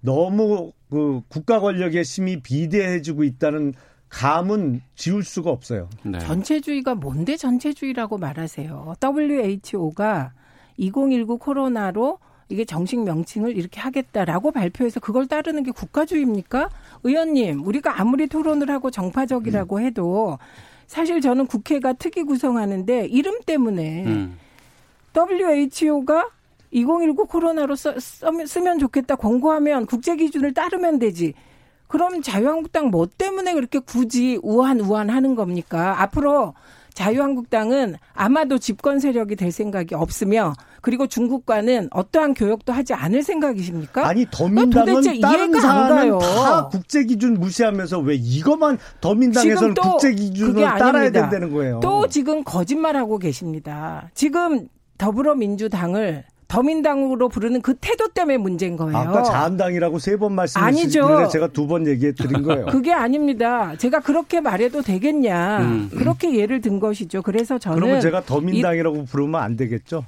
[0.00, 3.74] 너무 그 국가 권력의 힘이 비대해지고 있다는
[4.08, 5.88] 감은 지울 수가 없어요.
[6.04, 6.18] 네.
[6.18, 8.94] 전체주의가 뭔데 전체주의라고 말하세요.
[9.02, 10.32] WHO가
[10.76, 12.18] 2019 코로나로
[12.50, 16.68] 이게 정식 명칭을 이렇게 하겠다라고 발표해서 그걸 따르는 게 국가주의입니까?
[17.02, 19.82] 의원님, 우리가 아무리 토론을 하고 정파적이라고 음.
[19.82, 20.38] 해도
[20.92, 24.38] 사실 저는 국회가 특위 구성하는데 이름 때문에 음.
[25.16, 26.28] WHO가
[26.70, 31.32] 2019 코로나로 써, 쓰면 좋겠다 권고하면 국제 기준을 따르면 되지.
[31.88, 36.02] 그럼 자유한국당 뭐 때문에 그렇게 굳이 우한 우한 하는 겁니까?
[36.02, 36.52] 앞으로
[36.94, 44.06] 자유한국당은 아마도 집권 세력이 될 생각이 없으며 그리고 중국과는 어떠한 교역도 하지 않을 생각이십니까?
[44.06, 51.52] 아니 더민당은 다른 사안은 다 국제 기준 무시하면서 왜 이것만 더민당에서는 국제 기준을 따라야 된다는
[51.52, 51.80] 거예요.
[51.80, 54.10] 또 지금 거짓말하고 계십니다.
[54.14, 58.94] 지금 더불어민주당을 더민당으로 부르는 그 태도 때문에 문제인 거예요.
[58.98, 62.66] 아까 자한당이라고 세 번 말씀하셨는데 제가 두 번 얘기해 드린 거예요.
[62.66, 63.74] 그게 아닙니다.
[63.78, 65.60] 제가 그렇게 말해도 되겠냐.
[65.62, 65.90] 음.
[65.90, 67.22] 그렇게 예를 든 것이죠.
[67.22, 70.04] 그래서 저는 그러면 제가 더민당이라고 이, 부르면 안 되겠죠?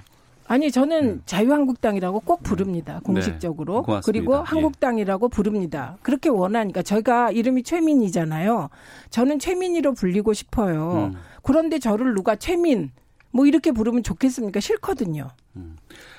[0.46, 1.20] 아니 저는 네.
[1.24, 2.94] 자유한국당이라고 꼭 부릅니다.
[2.94, 3.00] 네.
[3.02, 3.82] 공식적으로.
[3.88, 4.40] 네, 그리고 예.
[4.44, 5.96] 한국당이라고 부릅니다.
[6.02, 8.68] 그렇게 원하니까 저희가 이름이 최민이잖아요.
[9.08, 11.10] 저는 최민이로 불리고 싶어요.
[11.14, 11.18] 음.
[11.42, 12.90] 그런데 저를 누가 최민
[13.30, 14.60] 뭐 이렇게 부르면 좋겠습니까?
[14.60, 15.28] 싫거든요.
[15.56, 15.76] 음.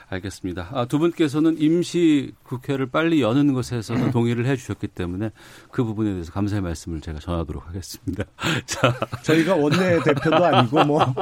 [0.10, 0.70] 알겠습니다.
[0.72, 5.32] 아, 두 분께서는 임시 국회를 빨리 여는 것에서도 동의를 해 주셨기 때문에
[5.72, 8.24] 그 부분에 대해서 감사의 말씀을 제가 전하도록 하겠습니다.
[8.66, 8.94] 자.
[9.24, 11.02] 저희가 원내 대표도 아니고 뭐.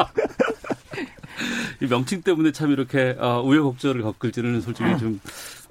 [1.81, 5.19] 이 명칭 때문에 참 이렇게 어, 우여곡절을 겪을지는 솔직히 좀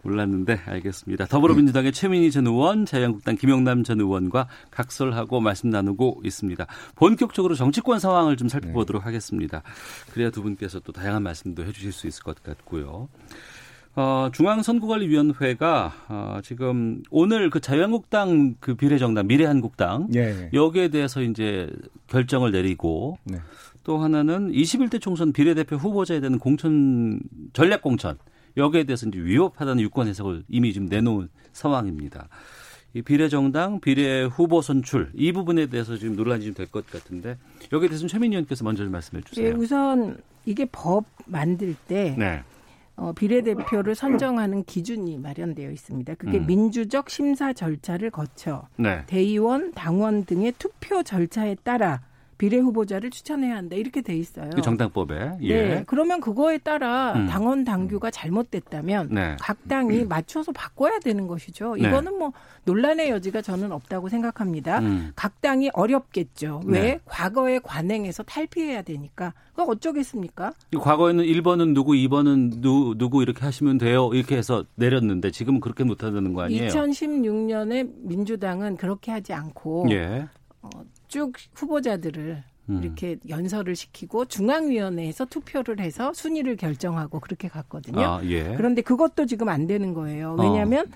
[0.03, 1.27] 몰랐는데 알겠습니다.
[1.27, 6.67] 더불어민주당의 최민희 전 의원, 자유한국당 김영남 전 의원과 각설하고 말씀 나누고 있습니다.
[6.97, 9.05] 본격적으로 정치권 상황을 좀 살펴보도록 네.
[9.05, 9.63] 하겠습니다.
[10.13, 13.09] 그래야 두 분께서 또 다양한 말씀도 해주실 수 있을 것 같고요.
[13.95, 20.49] 어, 중앙선거관리위원회가 어, 지금 오늘 그 자유한국당 그 비례정당 미래한국당 네.
[20.55, 21.71] 여기에 대해서 이제
[22.07, 23.37] 결정을 내리고 네.
[23.85, 27.21] 또 하나는 21대 총선 비례대표 후보자에 대한 공천
[27.53, 28.17] 전략 공천
[28.57, 32.29] 여기에 대해서 이제 위협하다는 유권 해석을 이미 좀 내놓은 상황입니다.
[32.95, 37.39] 이 비례정당, 비례 후보 선출 이 부분에 대해서 지금 논란이 좀 될 것 같은데
[37.73, 39.49] 여기에 대해서는 최민희 의원께서 먼저 좀 말씀해 주세요.
[39.51, 42.43] 네, 우선 이게 법 만들 때 네.
[42.97, 46.15] 어, 비례대표를 선정하는 기준이 마련되어 있습니다.
[46.17, 46.47] 그게 음.
[46.47, 49.05] 민주적 심사 절차를 거쳐 네.
[49.07, 52.03] 대의원, 당원 등의 투표 절차에 따라
[52.43, 54.51] 비례 후보자를 추천해야 한다 이렇게 돼 있어요.
[54.53, 55.37] 그 정당법에.
[55.43, 55.63] 예.
[55.63, 55.85] 네.
[55.87, 57.29] 그러면 그거에 따라 음.
[57.29, 59.37] 당원 당규가 잘못됐다면 네.
[59.39, 61.77] 각 당이 맞춰서 바꿔야 되는 것이죠.
[61.77, 61.87] 네.
[61.87, 62.33] 이거는 뭐
[62.65, 64.81] 논란의 여지가 저는 없다고 생각합니다.
[64.81, 65.13] 음.
[65.15, 66.63] 각 당이 어렵겠죠.
[66.65, 67.01] 왜 네.
[67.05, 69.35] 과거에 관행에서 탈피해야 되니까.
[69.51, 70.53] 그거 어쩌겠습니까?
[70.77, 74.11] 과거에는 1번은 누구, 2번은 누, 누구 이렇게 하시면 돼요.
[74.15, 76.71] 이렇게 해서 내렸는데 지금은 그렇게 못 하는 거 아니에요?
[76.71, 80.27] 2016년에 민주당은 그렇게 하지 않고 예.
[80.63, 80.71] 어,
[81.13, 82.81] 쭉 후보자들을 음.
[82.83, 88.01] 이렇게 연설을 시키고 중앙위원회에서 투표를 해서 순위를 결정하고 그렇게 갔거든요.
[88.01, 88.55] 아, 예.
[88.57, 90.37] 그런데 그것도 지금 안 되는 거예요.
[90.41, 90.91] 왜냐하면 어.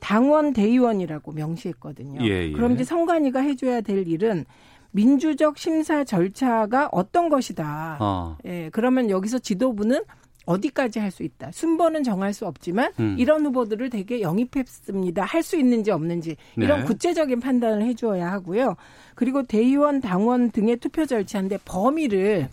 [0.00, 2.20] 당원 대의원이라고 명시했거든요.
[2.26, 2.52] 예, 예.
[2.52, 4.44] 그럼 이제 선관위가 해줘야 될 일은
[4.90, 7.96] 민주적 심사 절차가 어떤 것이다.
[8.00, 8.36] 어.
[8.44, 10.02] 예, 그러면 여기서 지도부는
[10.46, 11.50] 어디까지 할 수 있다.
[11.52, 13.16] 순번은 정할 수 없지만 음.
[13.18, 15.24] 이런 후보들을 되게 영입했습니다.
[15.24, 16.86] 할 수 있는지 없는지 이런 네.
[16.86, 18.76] 구체적인 판단을 해주어야 하고요.
[19.14, 22.48] 그리고 대의원, 당원 등의 투표 절차인데 범위를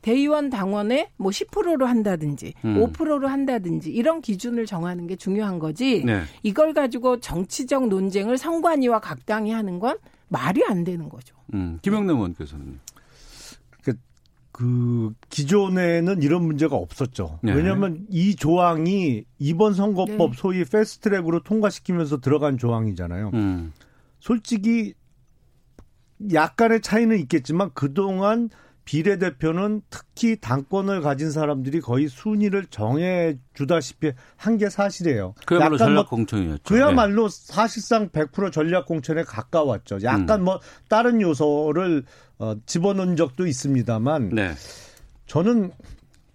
[0.00, 2.76] 대의원 당원의 뭐 10%로 한다든지 음.
[2.92, 6.04] 5%로 한다든지 이런 기준을 정하는 게 중요한 거지.
[6.04, 6.22] 네.
[6.42, 9.98] 이걸 가지고 정치적 논쟁을 선관위와 각 당이 하는 건
[10.28, 11.34] 말이 안 되는 거죠.
[11.54, 11.78] 음.
[11.82, 12.78] 김영남 의원께서는
[14.58, 17.38] 그 기존에는 이런 문제가 없었죠.
[17.44, 17.54] 네.
[17.54, 20.36] 왜냐하면 이 조항이 이번 선거법 네.
[20.36, 23.30] 소위 패스트트랙으로 통과시키면서 들어간 조항이잖아요.
[23.34, 23.72] 음.
[24.18, 24.94] 솔직히
[26.32, 28.50] 약간의 차이는 있겠지만 그동안
[28.88, 35.34] 비례대표는 특히 당권을 가진 사람들이 거의 순위를 정해 주다시피 한 게 사실이에요.
[35.44, 36.62] 그야말로 뭐 전략 공천이었죠.
[36.64, 37.52] 그야말로 네.
[37.52, 39.98] 사실상 100% 전략 공천에 가까웠죠.
[40.04, 40.44] 약간 음.
[40.44, 42.04] 뭐 다른 요소를
[42.38, 44.54] 어, 집어넣은 적도 있습니다만 네.
[45.26, 45.70] 저는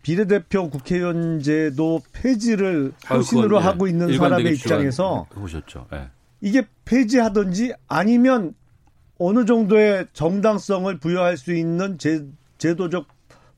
[0.04, 3.66] 비례대표 국회의원제도 폐지를 호신으로 네.
[3.66, 5.88] 하고 있는 사람의 입장에서 보셨죠.
[5.92, 6.08] 네.
[6.40, 8.54] 이게 폐지하든지 아니면
[9.18, 12.26] 어느 정도의 정당성을 부여할 수 있는 제,
[12.64, 13.08] 제도적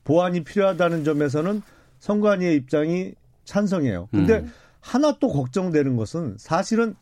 [0.02, 1.62] 보완이 필요하다는 점에서는
[2.00, 3.12] 선관위의 입장이
[3.44, 4.08] 찬성해요.
[4.10, 4.52] 근데 음.
[4.80, 6.96] 하나 또 걱정되는 것은 사실은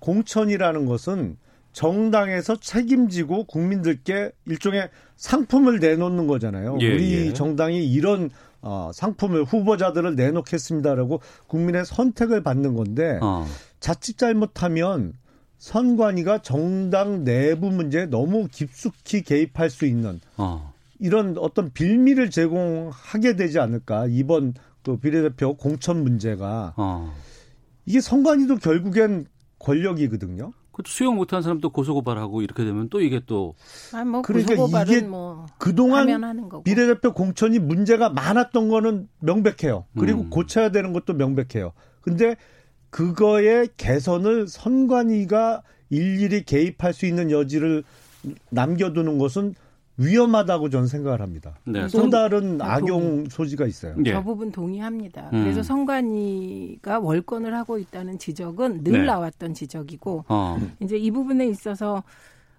[0.00, 1.38] 공천이라는 것은
[1.72, 6.76] 정당에서 책임지고 국민들께 일종의 상품을 내놓는 거잖아요.
[6.80, 7.32] 예, 우리 예.
[7.32, 8.30] 정당이 이런
[8.60, 13.46] 어, 상품을 후보자들을 내놓겠습니다라고 국민의 선택을 받는 건데 어.
[13.80, 15.14] 자칫 잘못하면
[15.58, 20.74] 선관위가 정당 내부 문제에 너무 깊숙이 개입할 수 있는 어.
[20.98, 27.12] 이런 어떤 빌미를 제공하게 되지 않을까 이번 그 비례대표 공천 문제가 어.
[27.84, 29.26] 이게 선관위도 결국엔
[29.58, 30.52] 권력이거든요.
[30.86, 33.54] 수용 못한 사람도 고소고발하고 이렇게 되면 또 이게 또
[33.92, 36.06] 아, 뭐 그러니까 이게 뭐 그동안
[36.64, 39.86] 비례대표 공천이 문제가 많았던 거는 명백해요.
[39.98, 40.30] 그리고 음.
[40.30, 41.72] 고쳐야 되는 것도 명백해요.
[42.00, 42.36] 근데
[42.90, 47.82] 그거의 개선을 선관위가 일일이 개입할 수 있는 여지를
[48.50, 49.54] 남겨두는 것은
[49.98, 51.58] 위험하다고 저는 생각을 합니다.
[51.64, 51.86] 네.
[51.88, 53.94] 또 다른 악용 소지가 있어요.
[53.98, 54.12] 네.
[54.12, 55.30] 저 부분 동의합니다.
[55.32, 55.42] 음.
[55.42, 59.02] 그래서 선관위가 월권을 하고 있다는 지적은 늘 네.
[59.04, 60.58] 나왔던 지적이고 어.
[60.80, 62.04] 이제 이 부분에 있어서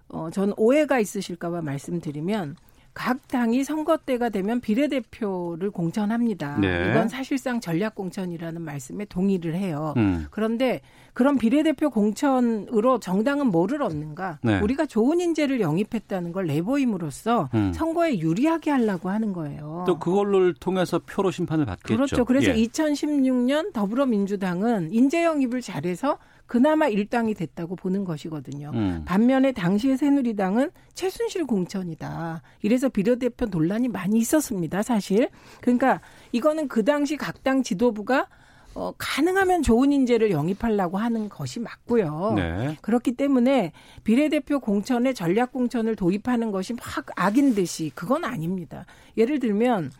[0.08, 2.56] 어, 전 오해가 있으실까봐 말씀드리면
[2.92, 6.58] 각 당이 선거 때가 되면 비례대표를 공천합니다.
[6.60, 6.90] 네.
[6.90, 9.94] 이건 사실상 전략 공천이라는 말씀에 동의를 해요.
[9.96, 10.26] 음.
[10.30, 10.80] 그런데
[11.12, 14.38] 그런 비례대표 공천으로 정당은 뭐를 얻는가?
[14.42, 14.60] 네.
[14.60, 17.72] 우리가 좋은 인재를 영입했다는 걸 내보임으로써 음.
[17.72, 19.84] 선거에 유리하게 하려고 하는 거예요.
[19.86, 21.94] 또 그걸로 통해서 표로 심판을 받겠죠.
[21.94, 22.24] 그렇죠.
[22.24, 22.54] 그래서 예.
[22.54, 26.18] 2016년 더불어민주당은 인재 영입을 잘해서
[26.50, 28.72] 그나마 일당이 됐다고 보는 것이거든요.
[28.74, 29.04] 음.
[29.06, 32.42] 반면에 당시의 새누리당은 최순실 공천이다.
[32.62, 34.82] 이래서 비례대표 논란이 많이 있었습니다.
[34.82, 35.28] 사실.
[35.60, 36.00] 그러니까
[36.32, 38.26] 이거는 그 당시 각 당 지도부가
[38.74, 42.32] 어, 가능하면 좋은 인재를 영입하려고 하는 것이 맞고요.
[42.34, 42.76] 네.
[42.82, 43.70] 그렇기 때문에
[44.02, 48.86] 비례대표 공천에 전략 공천을 도입하는 것이 막 악인 듯이 그건 아닙니다.
[49.16, 49.92] 예를 들면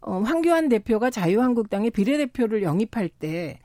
[0.00, 3.58] 어, 황교안 대표가 자유한국당의 비례대표를 영입할 때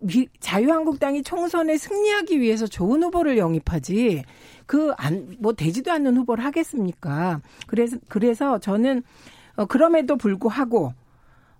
[0.00, 4.24] 미, 자유한국당이 총선에 승리하기 위해서 좋은 후보를 영입하지
[4.66, 7.40] 그 안 뭐 되지도 않는 후보를 하겠습니까?
[7.66, 9.02] 그래서 그래서 저는
[9.56, 10.92] 어 그럼에도 불구하고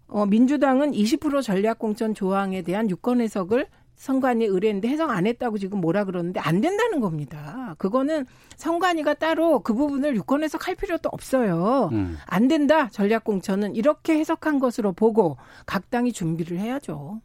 [0.09, 5.81] 어 민주당은 20% 전략 공천 조항에 대한 유권 해석을 선관위 의뢰했는데 해석 안 했다고 지금
[5.83, 7.75] 뭐라 그러는데 안 된다는 겁니다.
[7.79, 8.25] 그거는
[8.57, 11.91] 선관위가 따로 그 부분을 유권 해석할 필요도 없어요.
[11.93, 12.17] 음.
[12.27, 17.21] 안 된다 전략 공천은 이렇게 해석한 것으로 보고 각 당이 준비를 해야죠.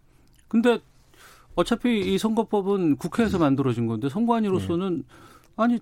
[0.50, 0.80] 근데
[1.56, 5.04] 어차피 이 선거법은 국회에서 만들어진 건데 선관위로서는 네.
[5.56, 5.80] 아니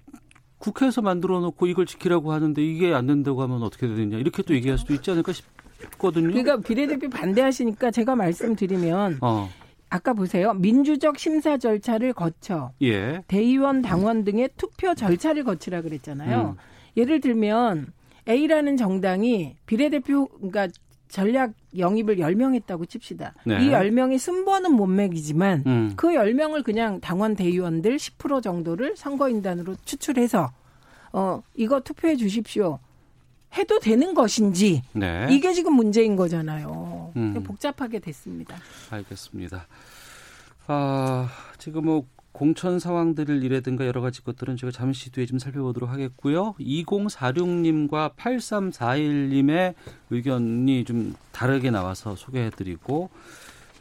[0.59, 4.77] 국회에서 만들어 놓고 이걸 지키라고 하는데 이게 안 된다고 하면 어떻게 되느냐 이렇게 또 얘기할
[4.77, 6.27] 수도 있지 않을까 싶거든요.
[6.27, 9.49] 그러니까 비례대표 반대하시니까 제가 말씀드리면 어.
[9.89, 10.53] 아까 보세요.
[10.53, 13.23] 민주적 심사 절차를 거쳐 예.
[13.27, 16.55] 대의원, 당원 등의 투표 절차를 거치라 그랬잖아요.
[16.57, 16.61] 음.
[16.95, 17.91] 예를 들면
[18.27, 20.69] A라는 정당이 비례대표 그러니까
[21.13, 23.35] 전략 영입을 10명 했다고 칩시다.
[23.45, 23.63] 네.
[23.63, 25.93] 이 10명이 순번은 못 매기지만 음.
[25.95, 30.51] 그 10명을 그냥 당원 대의원들 10% 정도를 선거인단으로 추출해서
[31.11, 32.79] 어 이거 투표해 주십시오.
[33.55, 35.27] 해도 되는 것인지 네.
[35.29, 37.13] 이게 지금 문제인 거잖아요.
[37.15, 37.43] 음.
[37.43, 38.57] 복잡하게 됐습니다.
[38.89, 39.67] 알겠습니다.
[40.65, 46.55] 아, 지금 뭐 공천 상황들이라든가 여러 가지 것들은 제가 잠시 뒤에 좀 살펴보도록 하겠고요.
[46.59, 49.75] 2046님과 8341님의
[50.09, 53.09] 의견이 좀 다르게 나와서 소개해드리고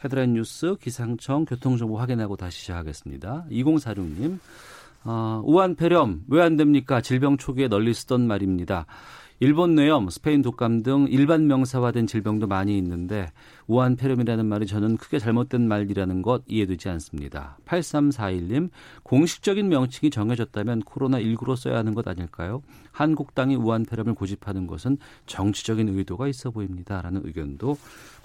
[0.05, 3.45] 헤드라인 뉴스 기상청 교통정보 확인하고 다시 시작하겠습니다.
[3.49, 4.39] 2046님
[5.05, 7.01] 어, 우한 폐렴 왜 안 됩니까?
[7.01, 8.85] 질병 초기에 널리 쓰던 말입니다.
[9.43, 13.29] 일본 뇌염, 스페인 독감 등 일반 명사화된 질병도 많이 있는데
[13.67, 17.57] 우한 폐렴이라는 말이 저는 크게 잘못된 말이라는 것 이해되지 않습니다.
[17.65, 18.69] 8341님,
[19.03, 22.63] 공식적인 명칭이 정해졌다면 코로나19로 써야 하는 것 아닐까요?
[22.93, 27.01] 한국당이 우한 폐렴을 고집하는 것은 정치적인 의도가 있어 보입니다.
[27.01, 27.75] 라는 의견도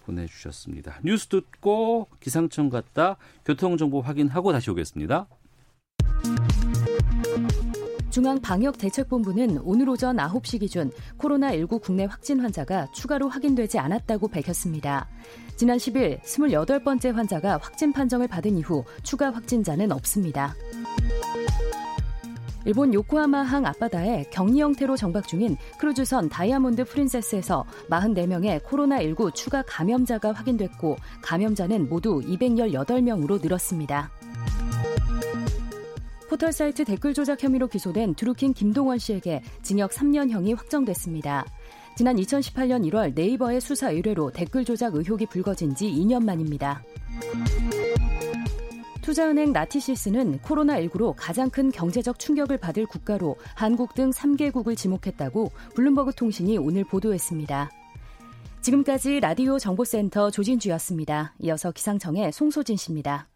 [0.06, 1.00] 보내주셨습니다.
[1.02, 5.26] 뉴스 듣고 기상청 갔다 교통정보 확인하고 다시 오겠습니다.
[8.18, 15.08] 중앙방역대책본부는 오늘 오전 9시 기준 코로나19 국내 확진 환자가 추가로 확인되지 않았다고 밝혔습니다.
[15.54, 20.52] 지난 10일 28번째 환자가 확진 판정을 받은 이후 추가 확진자는 없습니다.
[22.64, 30.96] 일본 요코하마항 앞바다에 격리 형태로 정박 중인 크루즈선 다이아몬드 프린세스에서 44명의 코로나19 추가 감염자가 확인됐고
[31.22, 34.10] 감염자는 모두 218명으로 늘었습니다.
[36.28, 41.46] 포털 사이트 댓글 조작 혐의로 기소된 드루킹 김동원 씨에게 징역 3년형이 확정됐습니다.
[41.96, 46.82] 지난 2018년 1월 네이버의 수사 의뢰로 댓글 조작 의혹이 불거진 지 2년 만입니다.
[49.00, 56.58] 투자은행 나티시스는 코로나19로 가장 큰 경제적 충격을 받을 국가로 한국 등 3개국을 지목했다고 블룸버그 통신이
[56.58, 57.70] 오늘 보도했습니다.
[58.60, 61.32] 지금까지 라디오 정보센터 조진주였습니다.
[61.38, 63.28] 이어서 기상청의 송소진 씨입니다.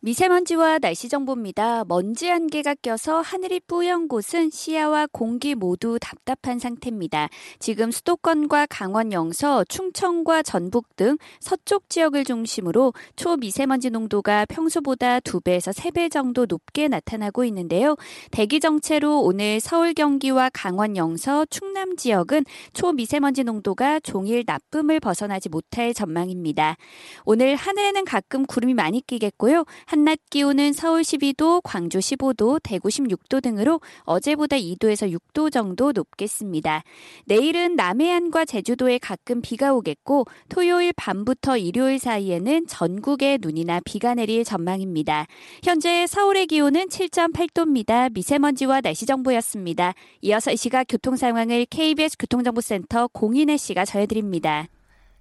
[0.00, 1.82] 미세먼지와 날씨 정보입니다.
[1.84, 7.28] 먼지 안개가 껴서 하늘이 뿌연 곳은 시야와 공기 모두 답답한 상태입니다.
[7.58, 16.12] 지금 수도권과 강원 영서, 충청과 전북 등 서쪽 지역을 중심으로 초미세먼지 농도가 평소보다 2배에서 3배
[16.12, 17.96] 정도 높게 나타나고 있는데요.
[18.30, 25.92] 대기 정체로 오늘 서울 경기와 강원 영서, 충남 지역은 초미세먼지 농도가 종일 나쁨을 벗어나지 못할
[25.92, 26.76] 전망입니다.
[27.24, 29.64] 오늘 하늘에는 가끔 구름이 많이 끼겠고요.
[29.88, 36.82] 한낮 기온은 서울 12도, 광주 15도, 대구 16도 등으로 어제보다 2도에서 6도 정도 높겠습니다.
[37.24, 45.26] 내일은 남해안과 제주도에 가끔 비가 오겠고 토요일 밤부터 일요일 사이에는 전국에 눈이나 비가 내릴 전망입니다.
[45.64, 48.12] 현재 서울의 기온은 7.8도입니다.
[48.12, 49.94] 미세먼지와 날씨 정보였습니다.
[50.20, 54.68] 이어서 이 시각 교통 상황을 KBS 교통정보센터 공인혜 씨가 전해드립니다.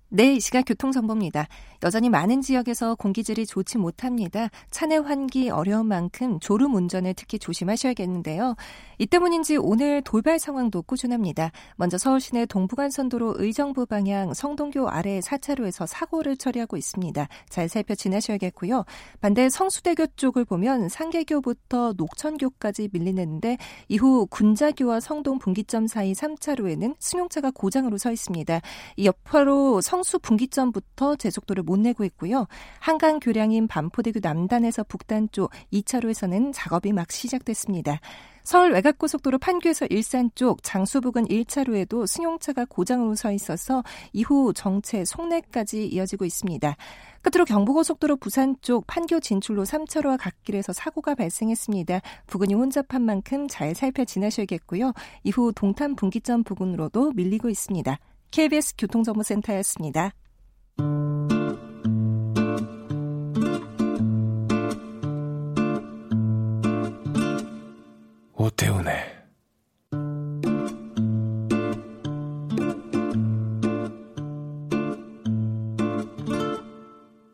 [0.10, 1.48] 네, 이 시각 교통정보입니다.
[1.84, 4.50] 여전히 많은 지역에서 공기질이 좋지 못합니다.
[4.72, 8.56] 차내 환기 어려운 만큼 졸음 운전을 특히 조심하셔야겠는데요.
[8.98, 11.52] 이 때문인지 오늘 돌발 상황도 꾸준합니다.
[11.76, 17.28] 먼저 서울 시내 동부간선도로 의정부 방향 성동교 아래 4차로에서 사고를 처리하고 있습니다.
[17.50, 18.86] 잘 살펴 지나셔야겠고요.
[19.22, 27.98] 반대 성수대교 쪽을 보면 상계교부터 녹천교까지 밀리는데 이후 군자교와 성동 분기점 사이 3차로에는 승용차가 고장으로
[27.98, 28.62] 서 있습니다.
[28.98, 32.48] 이 여파로 성수 분기점부터 제속도를 못 내고 있고요.
[32.80, 38.00] 한강 교량인 반포대교 남단에서 북단 쪽 2차로에서는 작업이 막 시작됐습니다.
[38.48, 45.86] 서울 외곽고속도로 판교에서 일산 쪽 장수 부근 1차로에도 승용차가 고장으로 서 있어서 이후 정체 송내까지
[45.86, 46.78] 이어지고 있습니다.
[47.22, 52.00] 끝으로 경부고속도로 부산 쪽 판교 진출로 3차로와 갓길에서 사고가 발생했습니다.
[52.28, 54.94] 부근이 혼잡한 만큼 잘 살펴 지나셔야겠고요.
[55.26, 58.00] 이후 동탄 분기점 부근으로도 밀리고 있습니다.
[58.32, 60.14] KBS 교통정보센터였습니다.
[68.34, 69.18] 오태훈의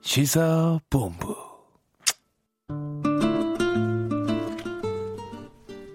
[0.02, 1.43] 시사본부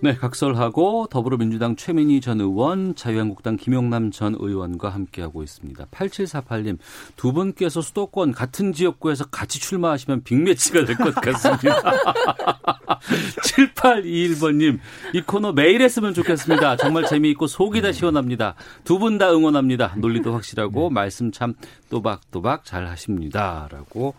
[0.00, 5.86] 네, 각설하고 더불어민주당 최민희 전 의원, 자유한국당 김용남 전 의원과 함께하고 있습니다.
[5.86, 6.78] 8748님,
[7.16, 11.82] 두 분께서 수도권 같은 지역구에서 같이 출마하시면 빅매치가 될 것 같습니다.
[13.42, 14.78] 7821번님,
[15.14, 16.76] 이 코너 매일 했으면 좋겠습니다.
[16.76, 18.54] 정말 재미있고 속이 다 시원합니다.
[18.84, 19.94] 두 분 다 응원합니다.
[19.96, 21.54] 논리도 확실하고 말씀 참
[21.90, 23.66] 또박또박 잘 하십니다.
[23.72, 24.14] 라고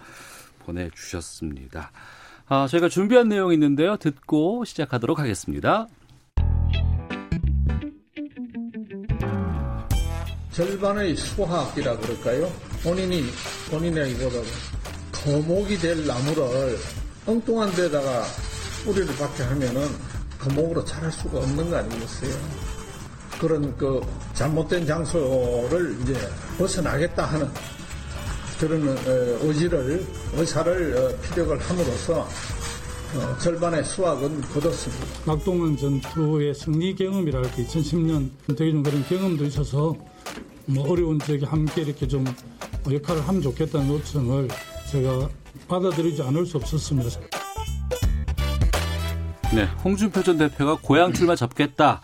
[0.65, 1.91] 보내주셨습니다.
[2.51, 3.95] 아, 저희가 준비한 내용이 있는데요.
[3.97, 5.88] 듣고 시작하도록 하겠습니다.
[10.51, 12.51] 절반의 수학이라 그럴까요?
[12.83, 13.23] 본인이
[13.69, 14.38] 본인에게보다
[15.12, 16.75] 거목이 될 나무를
[17.27, 18.23] 엉뚱한 데다가
[18.83, 19.88] 뿌리를 박게 하면은
[20.39, 22.31] 거목으로 자랄 수가 없는 거 아니겠어요?
[23.39, 24.01] 그런 그
[24.33, 26.15] 잘못된 장소를 이제
[26.57, 27.47] 벗어나겠다 하는
[28.59, 28.95] 그런 어,
[29.41, 32.27] 의지를 의사를 어, 피력을 함으로써
[33.15, 35.05] 어, 절반의 수확은 거뒀습니다.
[35.25, 39.95] 낙동강 전투의 승리 경험이라 할까 2010년 되게 좀 그런 경험도 있어서
[40.65, 42.25] 뭐 어려운 적에 함께 이렇게 좀
[42.91, 44.49] 역할을 하면 좋겠다는 요청을
[44.91, 45.29] 제가
[45.67, 47.19] 받아들이지 않을 수 없었습니다.
[49.55, 52.01] 네, 홍준표 전 대표가 고향 출마 접겠다.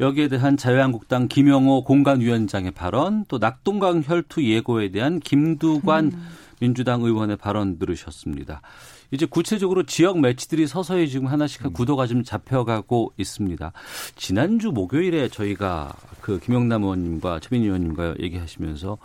[0.00, 6.28] 여기에 대한 자유한국당 김영호 공간위원장의 발언, 또 낙동강 혈투 예고에 대한 김두관 음.
[6.60, 8.62] 민주당 의원의 발언 들으셨습니다.
[9.10, 11.72] 이제 구체적으로 지역 매치들이 서서히 지금 하나씩 음.
[11.72, 13.72] 구도가 좀 잡혀가고 있습니다.
[14.16, 18.96] 지난주 목요일에 저희가 그 김영남 의원님과 최민희 의원님과 얘기하시면서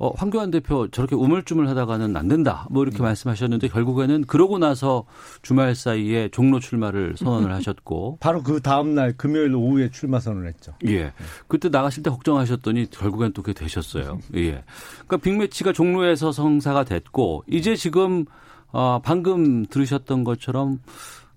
[0.00, 2.66] 어, 황교안 대표 저렇게 우물쭈물 하다가는 안 된다.
[2.70, 3.04] 뭐 이렇게 음.
[3.04, 5.04] 말씀하셨는데 결국에는 그러고 나서
[5.42, 10.72] 주말 사이에 종로 출마를 선언을 하셨고 바로 그 다음 날 금요일 오후에 출마 선언을 했죠.
[10.86, 11.12] 예.
[11.48, 14.20] 그때 나가실 때 걱정하셨더니 결국엔 또 그게 되셨어요.
[14.36, 14.62] 예.
[15.06, 18.24] 그러니까 빅매치가 종로에서 성사가 됐고 이제 지금
[18.70, 20.78] 어 방금 들으셨던 것처럼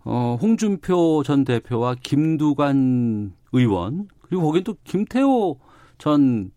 [0.04, 5.60] 어 홍준표 전 대표와 김두관 의원 그리고 거긴 또 김태호
[5.98, 6.52] 전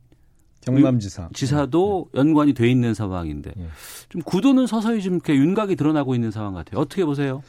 [0.64, 2.20] 경남지사 지사도 네.
[2.20, 3.66] 연관이 돼 있는 상황인데 네.
[4.08, 6.80] 좀 구도는 서서히 좀 이렇게 윤곽이 드러나고 있는 상황 같아요.
[6.80, 7.42] 어떻게 보세요?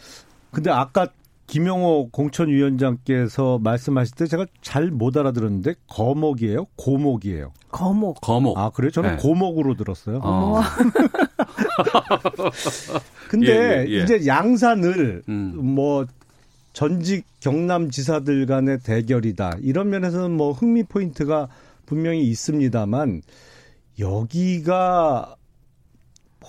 [0.51, 1.07] 근데 아까
[1.47, 6.65] 김영호 공천위원장께서 말씀하실 때 제가 잘 못 알아들었는데 거목이에요?
[6.75, 7.51] 고목이에요?
[7.69, 8.19] 거목.
[8.21, 8.57] 거목.
[8.57, 8.89] 아 그래요?
[8.91, 9.15] 저는 네.
[9.17, 10.21] 고목으로 들었어요.
[10.23, 10.61] 어.
[13.29, 14.03] 근데 예, 예, 예.
[14.03, 15.53] 이제 양산을 음.
[15.55, 16.05] 뭐
[16.73, 19.57] 전직 경남지사들 간의 대결이다.
[19.61, 21.47] 이런 면에서는 뭐 흥미 포인트가
[21.85, 23.21] 분명히 있습니다만
[23.99, 25.35] 여기가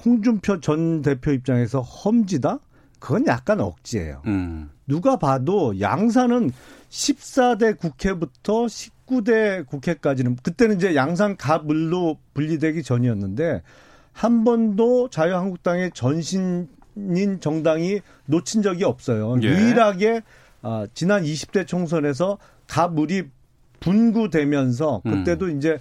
[0.04, 2.60] 홍준표 전 대표 입장에서 험지다?
[2.98, 4.22] 그건 약간 억지예요.
[4.26, 4.70] 음.
[4.86, 6.50] 누가 봐도 양산은
[6.90, 13.62] 14대 국회부터 19대 국회까지는 그때는 이제 양산 가물로 분리되기 전이었는데
[14.12, 19.36] 한 번도 자유한국당의 전신인 정당이 놓친 적이 없어요.
[19.42, 19.46] 예.
[19.46, 20.22] 유일하게
[20.62, 23.24] 아, 지난 20대 총선에서 가물이
[23.80, 25.56] 분구되면서 그때도 음.
[25.56, 25.78] 이제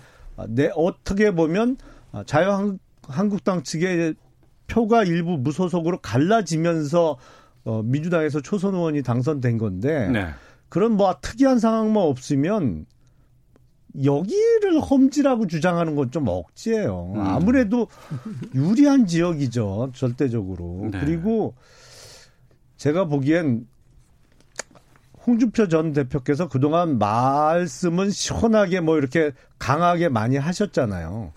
[0.50, 1.78] 내 어떻게 보면
[2.26, 4.16] 자유한국당 측의
[4.68, 7.18] 표가 일부 무소속으로 갈라지면서
[7.66, 10.28] 어, 민주당에서 초선 의원이 당선된 건데 네.
[10.70, 12.86] 그런 뭐 특이한 상황만 없으면
[14.04, 17.14] 여기를 험지라고 주장하는 건 좀 억지예요.
[17.16, 17.22] 음.
[17.22, 17.88] 아무래도
[18.54, 20.90] 유리한 지역이죠, 절대적으로.
[20.92, 21.00] 네.
[21.00, 21.56] 그리고
[22.78, 23.68] 제가 보기엔
[25.26, 31.34] 홍준표 전 대표께서 그동안 말씀은 시원하게 뭐 이렇게 강하게 많이 하셨잖아요.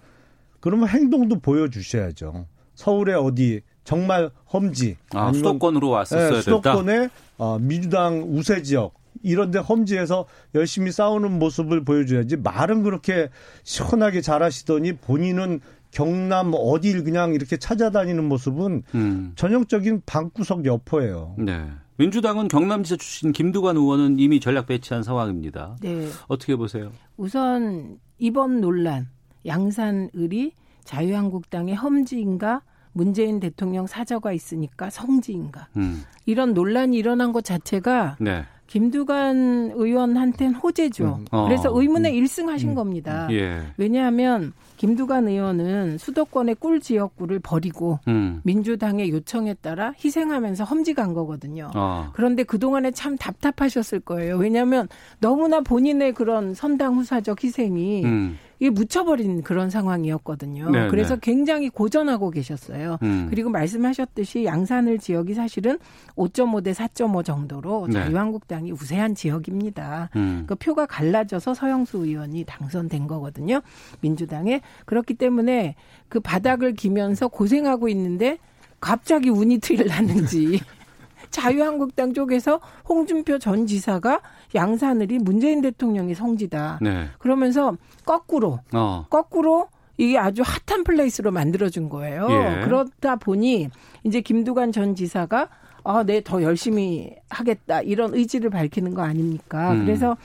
[0.61, 2.47] 그러면 행동도 보여주셔야죠.
[2.75, 7.09] 서울에 어디 정말 험지 아, 수도권으로 왔었어야 네, 수도권에
[7.39, 13.31] 어, 민주당 우세 지역 이런데 험지에서 열심히 싸우는 모습을 보여줘야지 말은 그렇게
[13.65, 15.61] 시원하게 잘하시더니 본인은
[15.91, 19.33] 경남 어디를 그냥 이렇게 찾아다니는 모습은 음.
[19.37, 21.35] 전형적인 방구석 여포예요.
[21.39, 21.67] 네.
[21.99, 25.77] 민주당은 경남지사 출신 김두관 의원은 이미 전략 배치한 상황입니다.
[25.81, 26.09] 네.
[26.29, 26.93] 어떻게 보세요?
[27.17, 29.09] 우선 이번 논란
[29.45, 30.53] 양산 을이
[30.85, 36.05] 자유한국당의 험지인가 문재인 대통령 사저가 있으니까 성지인가 음.
[36.25, 38.45] 이런 논란이 일어난 것 자체가 네.
[38.69, 41.19] 김두관 의원한테는 호재죠.
[41.21, 41.25] 음.
[41.33, 41.47] 어.
[41.47, 42.25] 그래서 의문의 음.
[42.25, 42.75] 1승 하신 음.
[42.75, 43.27] 겁니다.
[43.33, 43.63] 예.
[43.79, 48.41] 왜냐하면 김두관 의원은 수도권의 꿀 지역구를 버리고 음.
[48.45, 51.71] 민주당의 요청에 따라 희생하면서 험지간 거거든요.
[51.75, 52.11] 어.
[52.13, 54.37] 그런데 그동안에 참 답답하셨을 거예요.
[54.37, 54.87] 왜냐하면
[55.19, 58.39] 너무나 본인의 그런 선당 후사적 희생이 음.
[58.61, 60.71] 이게 묻혀버린 그런 상황이었거든요.
[60.71, 61.21] 네, 그래서 네.
[61.23, 62.99] 굉장히 고전하고 계셨어요.
[63.03, 63.27] 음.
[63.31, 65.79] 그리고 말씀하셨듯이 양산을 지역이 사실은
[66.17, 67.93] 5.5 대 4.5 정도로 네.
[67.95, 70.11] 자유한국당이 우세한 지역입니다.
[70.17, 70.45] 음.
[70.47, 73.61] 그 표가 갈라져서 서영수 의원이 당선된 거거든요.
[74.01, 75.77] 민주당에 그렇기 때문에
[76.09, 78.39] 그 바닥을 기면서 고생하고 있는데
[78.81, 80.61] 갑자기 운이 트일 났는지
[81.31, 84.21] 자유한국당 쪽에서 홍준표 전 지사가
[84.55, 86.79] 양산을이 문재인 대통령이 성지다.
[86.83, 87.09] 네.
[87.19, 89.07] 그러면서 거꾸로 어.
[89.11, 92.29] 거꾸로 이게 아주 hot한 place로 만들어준 거예요.
[92.31, 92.65] 예.
[92.65, 93.69] 그러다 보니
[94.05, 95.49] 이제 김두관 전 지사가
[95.85, 99.73] 아, 네, 더 열심히 하겠다 이런 의지를 밝히는 거 아닙니까?
[99.73, 99.85] 음.
[99.85, 100.17] 그래서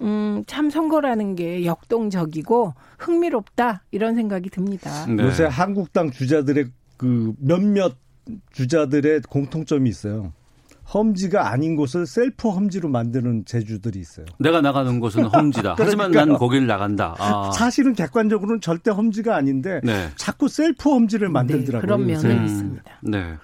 [0.00, 5.06] 음, 참 선거라는 게 역동적이고 흥미롭다 이런 생각이 듭니다.
[5.06, 5.22] 네.
[5.22, 6.66] 요새 한국당 주자들의
[6.96, 7.96] 그 몇몇
[8.52, 10.32] 주자들의 공통점이 있어요.
[10.92, 14.26] 험지가 아닌 곳을 셀프 험지로 만드는 재주들이 있어요.
[14.38, 15.76] 내가 나가는 곳은 험지다.
[15.78, 17.14] 하지만 난 거길 나간다.
[17.18, 17.50] 아.
[17.52, 20.10] 사실은 객관적으로는 절대 험지가 아닌데 네.
[20.16, 21.80] 자꾸 셀프 험지를 네, 만들더라고요.
[21.80, 22.44] 네, 그런 면은 음.
[22.44, 22.82] 있습니다.
[23.02, 23.34] 네.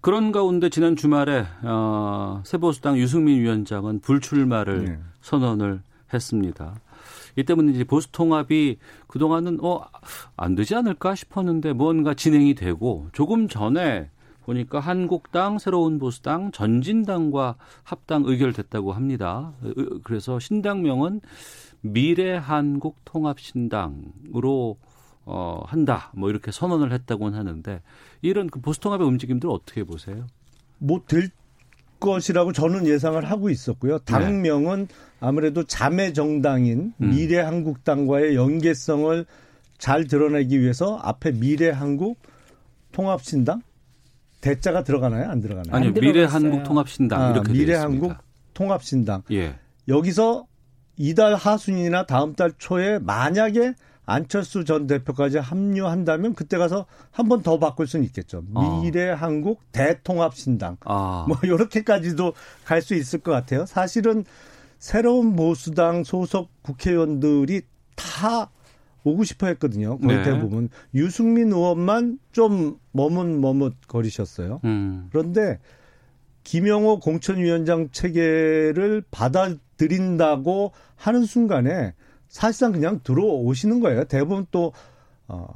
[0.00, 4.98] 그런 가운데 지난 주말에 어, 새보수당 유승민 위원장은 불출마를 네.
[5.20, 5.82] 선언을
[6.12, 6.74] 했습니다.
[7.36, 9.82] 이 때문에 이제 보수 통합이 그동안은 어,
[10.36, 14.10] 안 되지 않을까 싶었는데 무언가 진행이 되고 조금 전에
[14.48, 19.52] 보니까 한국당, 새로운 보수당, 전진당과 합당 의결됐다고 합니다.
[20.04, 21.20] 그래서 신당명은
[21.82, 24.78] 미래 한국 통합 신당으로
[25.26, 26.10] 어 한다.
[26.14, 27.82] 뭐 이렇게 선언을 했다고는 하는데
[28.22, 30.26] 이런 그 보수 통합의 움직임들 어떻게 보세요?
[30.78, 31.28] 뭐될
[32.00, 33.98] 것이라고 저는 예상을 하고 있었고요.
[33.98, 34.94] 당명은 네.
[35.20, 37.10] 아무래도 자매 정당인 음.
[37.10, 39.26] 미래 한국당과의 연계성을
[39.76, 42.18] 잘 드러내기 위해서 앞에 미래 한국
[42.92, 43.60] 통합 신당
[44.40, 45.30] 대자가 들어가나요?
[45.30, 45.74] 안 들어가나요?
[45.74, 45.92] 아니요.
[45.92, 48.14] 미래 한국 통합신당 아, 이렇게 미래 한국
[48.54, 49.22] 통합신당.
[49.32, 49.58] 예.
[49.88, 50.46] 여기서
[50.96, 53.74] 이달 하순이나 다음 달 초에 만약에
[54.04, 58.42] 안철수 전 대표까지 합류한다면 그때 가서 한 번 더 바꿀 수는 있겠죠.
[58.54, 58.80] 아.
[58.82, 60.78] 미래 한국 대통합신당.
[60.84, 61.26] 아.
[61.28, 62.32] 뭐 이렇게까지도
[62.64, 63.66] 갈 수 있을 것 같아요.
[63.66, 64.24] 사실은
[64.78, 67.62] 새로운 보수당 소속 국회의원들이
[67.96, 68.50] 다
[69.08, 69.98] 오고 싶어 했거든요.
[69.98, 70.24] 거의 네.
[70.24, 70.68] 대부분.
[70.94, 74.60] 유승민 의원만 좀 머뭇머뭇 거리셨어요.
[74.64, 75.08] 음.
[75.10, 75.58] 그런데
[76.44, 81.94] 김영호 공천위원장 체계를 받아들인다고 하는 순간에
[82.28, 84.04] 사실상 그냥 들어오시는 거예요.
[84.04, 84.72] 대부분 또,
[85.26, 85.46] 어,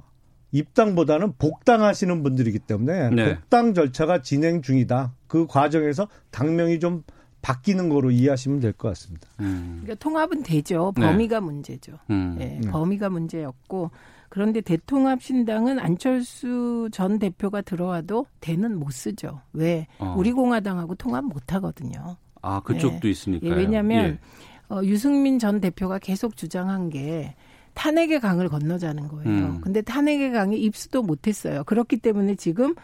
[0.53, 3.34] 입당보다는 복당하시는 분들이기 때문에 네.
[3.34, 5.14] 복당 절차가 진행 중이다.
[5.26, 7.05] 그 과정에서 당명이 좀
[7.43, 9.28] 바뀌는 거로 이해하시면 될 것 같습니다.
[9.40, 9.80] 음.
[9.82, 10.93] 그러니까 통합은 되죠.
[10.97, 11.03] 네.
[11.07, 11.45] 범위가 네.
[11.45, 11.93] 문제죠.
[12.11, 12.36] 음.
[12.38, 13.90] 네, 범위가 문제였고
[14.28, 19.40] 그런데 대통합 신당은 안철수 전 대표가 들어와도 대는 못 쓰죠.
[19.53, 19.86] 왜?
[19.99, 20.14] 어.
[20.16, 22.16] 우리 공화당하고 통합 못 하거든요.
[22.40, 23.11] 아 그쪽도 예.
[23.11, 23.47] 있으니까.
[23.47, 24.18] 예, 왜냐하면
[24.70, 24.74] 예.
[24.74, 27.34] 어, 유승민 전 대표가 계속 주장한 게
[27.74, 29.28] 탄핵의 강을 건너자는 거예요.
[29.28, 29.61] 음.
[29.61, 31.64] 근데 탄핵의 강이 입수도 못했어요.
[31.64, 32.76] 그렇기 때문에 지금 어,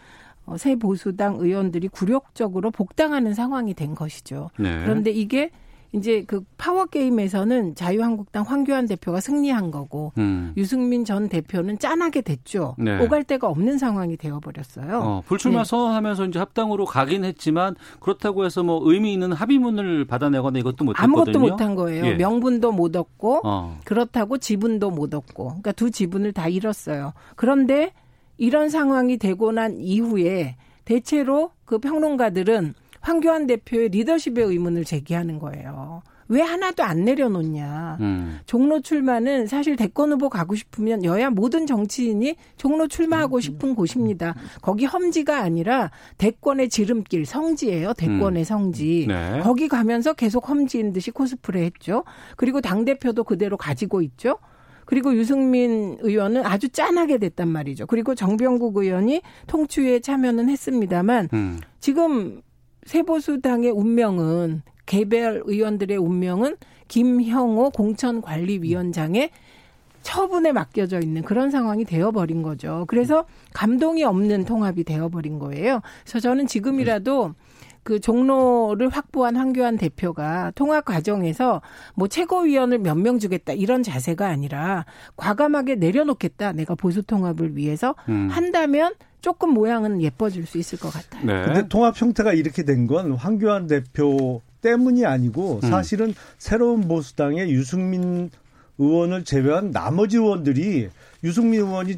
[0.57, 4.49] 새 보수당 의원들이 굴욕적으로 복당하는 상황이 된 것이죠.
[4.57, 4.79] 네.
[4.83, 5.51] 그런데 이게
[5.91, 10.53] 이제 그 파워 게임에서는 자유한국당 황교안 대표가 승리한 거고 음.
[10.55, 12.75] 유승민 전 대표는 짠하게 됐죠.
[12.77, 13.03] 네.
[13.03, 14.99] 오갈 데가 없는 상황이 되어버렸어요.
[14.99, 15.63] 어, 불출마 네.
[15.65, 21.17] 선언하면서 이제 합당으로 가긴 했지만 그렇다고 해서 뭐 의미 있는 합의문을 받아내거나 이것도 못했거든요.
[21.17, 22.05] 아무것도 못한 거예요.
[22.05, 22.13] 예.
[22.13, 23.79] 명분도 못 얻고 어.
[23.83, 27.13] 그렇다고 지분도 못 얻고 그러니까 두 지분을 다 잃었어요.
[27.35, 27.93] 그런데
[28.39, 36.01] 이런 상황이 되고 난 이후에 대체로 그 평론가들은 황교안 대표의 리더십의 의문을 제기하는 거예요.
[36.29, 37.97] 왜 하나도 안 내려놓냐.
[38.01, 38.39] 음.
[38.45, 44.35] 종로 출마는 사실 대권 후보 가고 싶으면 여야 모든 정치인이 종로 출마하고 싶은 곳입니다.
[44.61, 47.93] 거기 험지가 아니라 대권의 지름길, 성지예요.
[47.93, 48.45] 대권의 음.
[48.45, 49.05] 성지.
[49.07, 49.39] 네.
[49.41, 52.03] 거기 가면서 계속 험지인 듯이 코스프레 했죠.
[52.37, 54.37] 그리고 당대표도 그대로 가지고 있죠.
[54.89, 57.85] 그리고 유승민 의원은 아주 짠하게 됐단 말이죠.
[57.85, 61.59] 그리고 정병국 의원이 통추에 참여는 했습니다만 음.
[61.79, 62.41] 지금
[62.87, 69.29] 세보수당의 운명은 개별 의원들의 운명은 김형호 공천관리위원장의
[70.01, 72.85] 처분에 맡겨져 있는 그런 상황이 되어버린 거죠.
[72.87, 75.81] 그래서 감동이 없는 통합이 되어버린 거예요.
[76.01, 77.35] 그래서 저는 지금이라도
[77.83, 81.61] 그 종로를 확보한 황교안 대표가 통합 과정에서
[81.95, 86.51] 뭐 최고위원을 몇 명 주겠다 이런 자세가 아니라 과감하게 내려놓겠다.
[86.51, 88.27] 내가 보수 통합을 위해서 음.
[88.29, 91.25] 한다면 조금 모양은 예뻐질 수 있을 것 같아요.
[91.25, 91.45] 네.
[91.45, 95.69] 근데 통합 형태가 이렇게 된 건 황교안 대표 때문이 아니고 음.
[95.69, 96.13] 사실은 음.
[96.37, 98.29] 새로운 보수당의 유승민
[98.77, 100.89] 의원을 제외한 나머지 의원들이
[101.23, 101.97] 유승민 의원이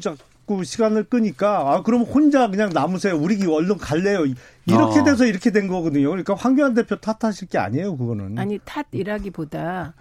[0.52, 3.16] 자꾸 시간을 끄니까 아 그럼 혼자 그냥 남으세요.
[3.16, 4.24] 우리 얼른 갈래요.
[4.66, 5.04] 이렇게 어.
[5.04, 6.08] 돼서 이렇게 된 거거든요.
[6.08, 8.38] 그러니까 황교안 대표 탓하실 게 아니에요, 그거는.
[8.38, 9.94] 아니 탓이라기보다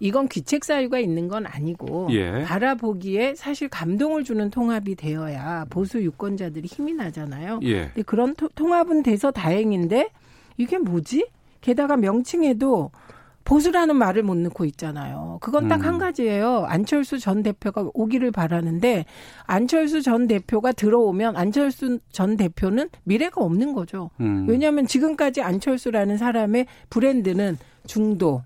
[0.00, 2.42] 이건 귀책 사유가 있는 건 아니고 예.
[2.42, 7.60] 바라보기에 사실 감동을 주는 통합이 되어야 보수 유권자들이 힘이 나잖아요.
[7.62, 7.86] 예.
[7.86, 10.10] 근데 그런 토, 통합은 돼서 다행인데
[10.58, 11.28] 이게 뭐지?
[11.60, 12.90] 게다가 명칭에도
[13.44, 15.38] 보수라는 말을 못 넣고 있잖아요.
[15.40, 15.98] 그건 딱한 음.
[15.98, 16.64] 가지예요.
[16.66, 19.04] 안철수 전 대표가 오기를 바라는데
[19.44, 24.10] 안철수 전 대표가 들어오면 안철수 전 대표는 미래가 없는 거죠.
[24.20, 24.46] 음.
[24.48, 28.42] 왜냐하면 지금까지 안철수라는 사람의 브랜드는 중도,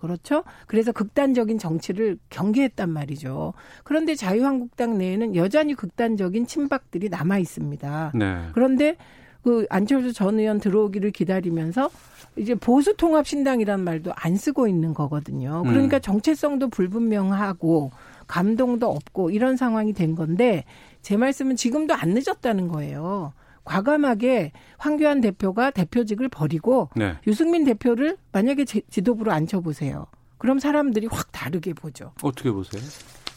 [0.00, 0.42] 그렇죠?
[0.66, 3.52] 그래서 극단적인 정치를 경계했단 말이죠.
[3.84, 8.12] 그런데 자유한국당 내에는 여전히 극단적인 친박들이 남아 있습니다.
[8.14, 8.48] 네.
[8.52, 8.96] 그런데
[9.42, 11.90] 그 안철수 전 의원 들어오기를 기다리면서
[12.36, 15.62] 이제 보수 통합 신당이라는 말도 안 쓰고 있는 거거든요.
[15.66, 16.00] 그러니까 음.
[16.00, 17.90] 정체성도 불분명하고
[18.26, 20.64] 감동도 없고 이런 상황이 된 건데
[21.02, 23.32] 제 말씀은 지금도 안 늦었다는 거예요.
[23.64, 27.14] 과감하게 황교안 대표가 대표직을 버리고 네.
[27.26, 30.06] 유승민 대표를 만약에 지도부로 앉혀보세요.
[30.38, 32.12] 그럼 사람들이 확 다르게 보죠.
[32.22, 32.82] 어떻게 보세요?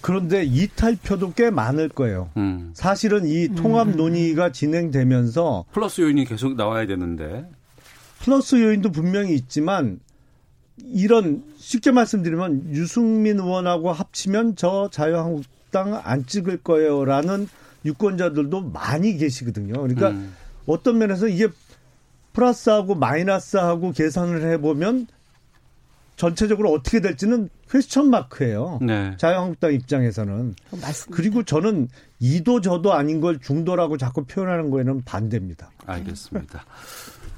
[0.04, 2.30] 그런데 이탈표도 꽤 많을 거예요.
[2.36, 2.72] 음.
[2.74, 3.96] 사실은 이 통합 음.
[3.96, 7.50] 논의가 진행되면서 플러스 요인이 계속 나와야 되는데
[8.20, 10.02] 플러스 요인도 분명히 있지만
[10.78, 17.48] 이런 쉽게 말씀드리면 유승민 의원하고 합치면 저 자유한국당 안 찍을 거예요라는
[17.86, 19.72] 유권자들도 많이 계시거든요.
[19.74, 20.36] 그러니까 음.
[20.66, 21.48] 어떤 면에서 이게
[22.34, 25.08] 플러스하고 마이너스하고 계산을 해보면
[26.16, 28.80] 전체적으로 어떻게 될지는 퀘스천 마크예요.
[28.82, 29.16] 네.
[29.18, 30.56] 자유한국당 입장에서는.
[30.82, 31.16] 맞습니다.
[31.16, 31.88] 그리고 저는
[32.20, 35.72] 이도 저도 아닌 걸 중도라고 자꾸 표현하는 거에는 반대입니다.
[35.86, 36.66] 알겠습니다.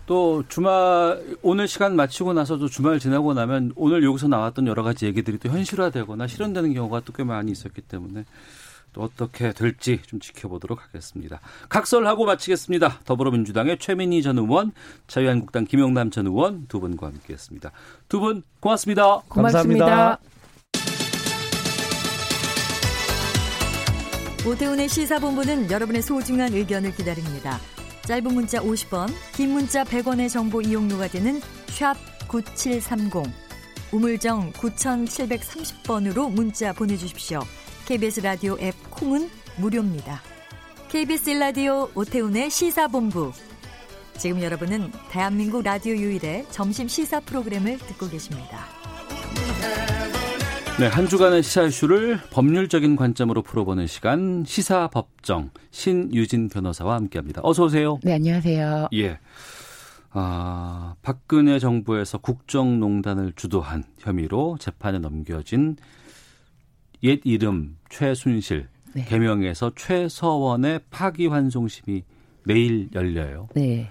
[0.06, 5.40] 또 주말 오늘 시간 마치고 나서도 주말 지나고 나면 오늘 여기서 나왔던 여러 가지 얘기들이
[5.40, 8.26] 또 현실화되거나 실현되는 경우가 또 꽤 많이 있었기 때문에
[8.96, 11.42] 또 어떻게 될지 좀 지켜보도록 하겠습니다.
[11.68, 13.02] 각설하고 마치겠습니다.
[13.04, 14.72] 더불어민주당의 최민희 전 의원,
[15.08, 17.72] 자유한국당 김영남 전 의원 두 분과 함께했습니다.
[18.08, 19.22] 두 분 고맙습니다.
[19.28, 19.86] 고맙습니다.
[19.86, 20.20] 감사합니다.
[24.48, 27.60] 오태훈의 시사본부는 여러분의 소중한 의견을 기다립니다.
[28.04, 31.96] 짧은 문자 50원, 긴 문자 100원의 정보 이용료가 되는 샵
[32.30, 33.24] 9730,
[33.92, 37.42] 우물정 9730번으로 문자 보내주십시오.
[37.86, 40.20] KBS 라디오 앱 콩은 무료입니다.
[40.90, 43.32] KBS 라디오 오태훈의 시사본부.
[44.18, 48.66] 지금 여러분은 대한민국 라디오 유일의 점심 시사 프로그램을 듣고 계십니다.
[50.80, 57.42] 네, 한 주간의 시사 이슈를 법률적인 관점으로 풀어보는 시간 시사법정 신유진 변호사와 함께합니다.
[57.44, 58.00] 어서 오세요.
[58.02, 58.90] 네, 안녕하세요.
[58.94, 59.20] 예.
[60.10, 65.78] 아, 박근혜 정부에서 국정농단을 주도한 혐의로 재판에 넘겨진
[67.06, 69.06] 옛 이름 최순실 네.
[69.06, 72.04] 개명에서 최서원의 파기환송심이
[72.46, 73.48] 내일 열려요.
[73.54, 73.90] 네.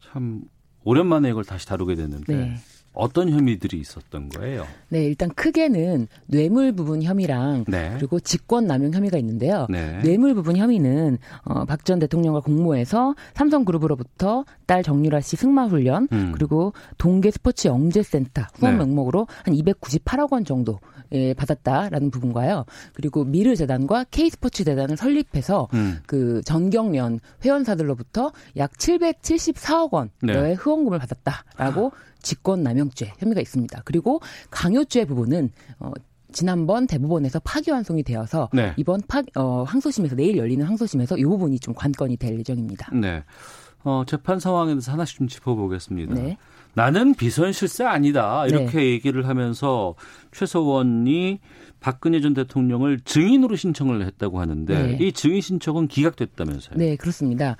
[0.00, 0.42] 참
[0.84, 2.56] 오랜만에 이걸 다시 다루게 됐는데 네.
[2.92, 4.66] 어떤 혐의들이 있었던 거예요?
[4.88, 7.92] 네, 일단 크게는 뇌물 부분 혐의랑 네.
[7.96, 9.66] 그리고 직권 남용 혐의가 있는데요.
[9.70, 10.00] 네.
[10.02, 16.32] 뇌물 부분 혐의는 어, 박 전 대통령과 공모해서 삼성그룹으로부터 딸 정유라 씨 승마 훈련 음.
[16.34, 18.84] 그리고 동계 스포츠 영재 센터 후원 네.
[18.84, 20.80] 명목으로 한 298억 원 정도
[21.12, 22.64] 예, 받았다라는 부분과요.
[22.92, 26.00] 그리고 미르 재단과 K 스포츠 재단을 설립해서 음.
[26.06, 30.52] 그 전경련 회원사들로부터 약 774억 원의 네.
[30.54, 32.08] 후원금을 받았다라고 아.
[32.22, 33.82] 직권남용죄 혐의가 있습니다.
[33.84, 35.50] 그리고 강요죄 부분은
[35.80, 35.92] 어,
[36.32, 38.74] 지난번 대법원에서 파기환송이 되어서 네.
[38.76, 42.90] 이번 파, 어, 항소심에서 내일 열리는 항소심에서 이 부분이 좀 관건이 될 예정입니다.
[42.94, 43.22] 네.
[43.84, 46.14] 어, 재판 상황에 대해서 하나씩 좀 짚어보겠습니다.
[46.14, 46.36] 네.
[46.74, 48.90] 나는 비선 실세 아니다 이렇게 네.
[48.90, 49.94] 얘기를 하면서
[50.32, 51.40] 최서원이
[51.80, 55.04] 박근혜 전 대통령을 증인으로 신청을 했다고 하는데 네.
[55.04, 56.76] 이 증인 신청은 기각됐다면서요?
[56.76, 57.56] 네, 그렇습니다.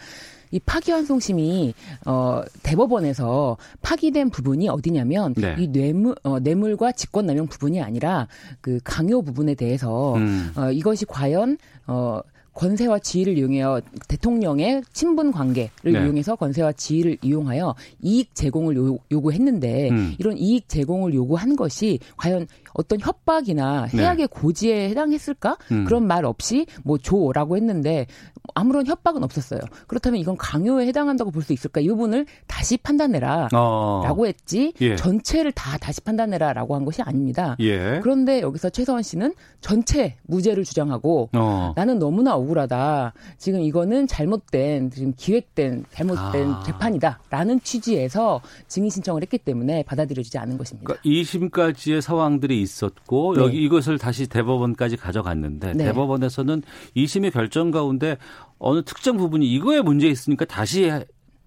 [0.51, 1.75] 이 파기환송심이
[2.07, 5.57] 어 대법원에서 파기된 부분이 어디냐면 네.
[5.59, 8.29] 이 뇌물 어, 뇌물과 직권남용 부분이 아니라
[8.61, 10.53] 그 강요 부분에 대해서 음.
[10.57, 12.21] 어 이것이 과연 어
[12.59, 15.93] 권세와 지위를 이용하여 대통령의 친분 관계를 네.
[15.93, 20.15] 이용해서 권세와 지위를 이용하여 이익 제공을 요, 구했는데 음.
[20.19, 24.27] 이런 이익 제공을 요구한 것이 과연 어떤 협박이나 해악의 네.
[24.27, 25.59] 고지에 해당했을까?
[25.73, 25.85] 음.
[25.85, 28.07] 그런 말 없이 뭐 줘라고 했는데
[28.55, 29.61] 아무런 협박은 없었어요.
[29.89, 31.81] 그렇다면 이건 강요에 해당한다고 볼 수 있을까?
[31.81, 33.49] 이 부분을 다시 판단해라.
[33.55, 34.03] 어.
[34.05, 34.97] 라고 했지 예.
[34.97, 37.57] 전체를 다 다시 판단해라 라고 한 것이 아닙니다.
[37.61, 38.01] 예.
[38.03, 41.73] 그런데 여기서 최서원 씨는 전체 무죄를 주장하고 어.
[41.77, 43.13] 나는 너무나 억울하다.
[43.39, 46.63] 지금 이거는 잘못된 지금 기획된 잘못된 아.
[46.65, 50.87] 재판이다 라는 취지에서 증인 신청을 했기 때문에 받아들여지지 않은 것입니다.
[50.87, 53.43] 그러니까 2심까지의 상황들이 있었고 네.
[53.43, 55.85] 여기 이것을 다시 대법원까지 가져갔는데 네.
[55.87, 56.63] 대법원에서는
[56.97, 58.19] 2심의 결정 가운데
[58.59, 60.91] 어느 특정 부분이 이거에 문제 있으니까 다시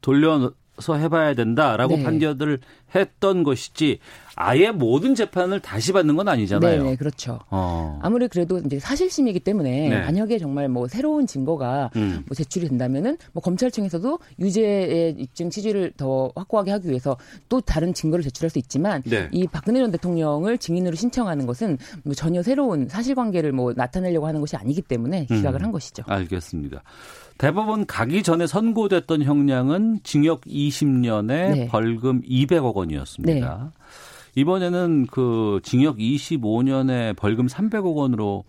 [0.01, 2.03] 돌려 서 해봐야 된다라고 네.
[2.03, 2.59] 판결을
[2.95, 3.99] 했던 것이지
[4.35, 6.83] 아예 모든 재판을 다시 받는 건 아니잖아요.
[6.83, 7.39] 네, 네 그렇죠.
[7.49, 7.99] 어.
[8.01, 9.99] 아무리 그래도 이제 사실심이기 때문에 네.
[10.01, 12.23] 만약에 정말 뭐 새로운 증거가 음.
[12.25, 17.17] 뭐 제출이 된다면은 뭐 검찰청에서도 유죄의 입증 취지를 더 확고하게 하기 위해서
[17.49, 19.27] 또 다른 증거를 제출할 수 있지만 네.
[19.31, 24.55] 이 박근혜 전 대통령을 증인으로 신청하는 것은 뭐 전혀 새로운 사실관계를 뭐 나타내려고 하는 것이
[24.55, 25.65] 아니기 때문에 기각을 음.
[25.65, 26.03] 한 것이죠.
[26.07, 26.81] 알겠습니다.
[27.41, 31.67] 대법원 가기 전에 선고됐던 형량은 징역 20년에 네.
[31.69, 33.71] 벌금 200억 원이었습니다.
[33.73, 33.81] 네.
[34.35, 38.43] 이번에는 그 징역 25년에 벌금 300억 원으로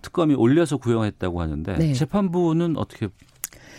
[0.00, 1.92] 특검이 올려서 구형했다고 하는데 네.
[1.92, 3.08] 재판부는 어떻게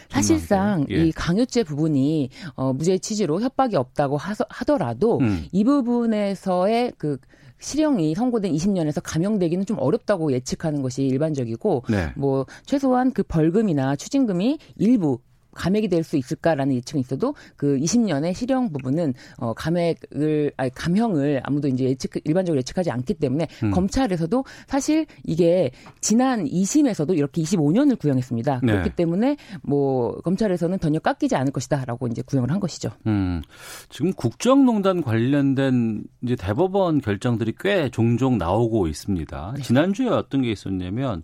[0.09, 1.07] 사실상 예.
[1.07, 5.47] 이 강요죄 부분이 어 무죄 취지로 협박이 없다고 하더라도 음.
[5.51, 7.17] 이 부분에서의 그
[7.63, 12.11] 실형이 선고된 20년에서 감형되기는 좀 어렵다고 예측하는 것이 일반적이고 네.
[12.15, 15.19] 뭐 최소한 그 벌금이나 추징금이 일부
[15.53, 21.67] 감액이 될 수 있을까라는 예측은 있어도 그 20년의 실형 부분은 어 감액을 아니 감형을 아무도
[21.67, 23.71] 이제 예측 일반적으로 예측하지 않기 때문에 음.
[23.71, 28.59] 검찰에서도 사실 이게 지난 2심에서도 이렇게 25년을 구형했습니다.
[28.63, 28.71] 네.
[28.71, 32.91] 그렇기 때문에 뭐 검찰에서는 전혀 깎이지 않을 것이다라고 이제 구형을 한 것이죠.
[33.07, 33.41] 음.
[33.89, 39.53] 지금 국정농단 관련된 이제 대법원 결정들이 꽤 종종 나오고 있습니다.
[39.55, 39.61] 네.
[39.63, 41.23] 지난주에 어떤 게 있었냐면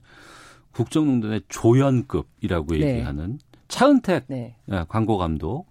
[0.72, 2.82] 국정농단의 조연급이라고 네.
[2.82, 4.56] 얘기하는 차은택 네.
[4.72, 5.68] 예, 광고 감독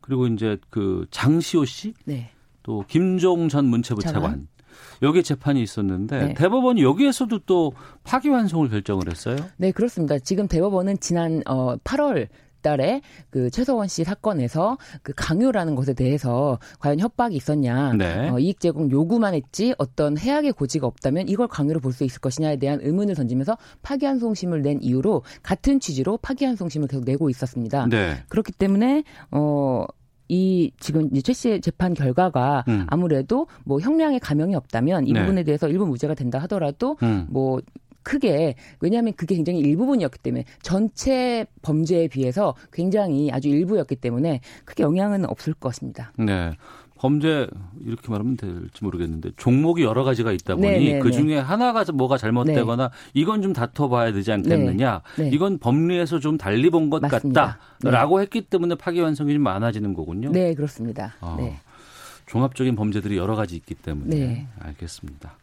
[0.00, 2.30] 그리고 이제 그 장시호 씨, 네.
[2.62, 4.48] 또 김종 전 문체부 차관
[5.02, 6.34] 여기 재판이 있었는데 네.
[6.34, 7.72] 대법원이 여기에서도 또
[8.04, 9.36] 파기환송을 결정을 했어요.
[9.56, 10.18] 네, 그렇습니다.
[10.18, 12.28] 지금 대법원은 지난 어 8월
[12.62, 13.00] 달에
[13.30, 18.28] 그 최서원 씨 사건에서 그 강요라는 것에 대해서 과연 협박이 있었냐, 네.
[18.28, 22.56] 어, 이익 제공 요구만 했지 어떤 해악의 고지가 없다면 이걸 강요로 볼 수 있을 것이냐에
[22.56, 27.86] 대한 의문을 던지면서 파기환송심을 낸 이유로 같은 취지로 파기환송심을 계속 내고 있었습니다.
[27.88, 28.16] 네.
[28.28, 29.86] 그렇기 때문에 어.
[30.32, 32.86] 이 지금 이제 최 씨의 재판 결과가 음.
[32.86, 35.20] 아무래도 뭐 형량의 감형이 없다면 이 네.
[35.22, 37.26] 부분에 대해서 일부 무죄가 된다 하더라도 음.
[37.28, 37.60] 뭐
[38.02, 45.24] 크게 왜냐하면 그게 굉장히 일부분이었기 때문에 전체 범죄에 비해서 굉장히 아주 일부였기 때문에 크게 영향은
[45.28, 46.12] 없을 것입니다.
[46.18, 46.52] 네.
[46.96, 47.46] 범죄
[47.82, 50.92] 이렇게 말하면 될지 모르겠는데 종목이 여러 가지가 있다 보니 네네네.
[50.92, 51.12] 네, 그 네.
[51.14, 52.94] 중에 하나가 뭐가 잘못되거나 네.
[53.14, 55.22] 이건 좀 다퉈봐야 되지 않겠느냐 네.
[55.24, 55.30] 네.
[55.32, 58.22] 이건 법리에서 좀 달리 본 것 같다라고 네.
[58.22, 60.30] 했기 때문에 파기환송이 좀 많아지는 거군요.
[60.30, 61.14] 네 그렇습니다.
[61.22, 61.38] 어,
[62.26, 65.38] 종합적인 범죄들이 여러 가지 있기 때문에 알겠습니다.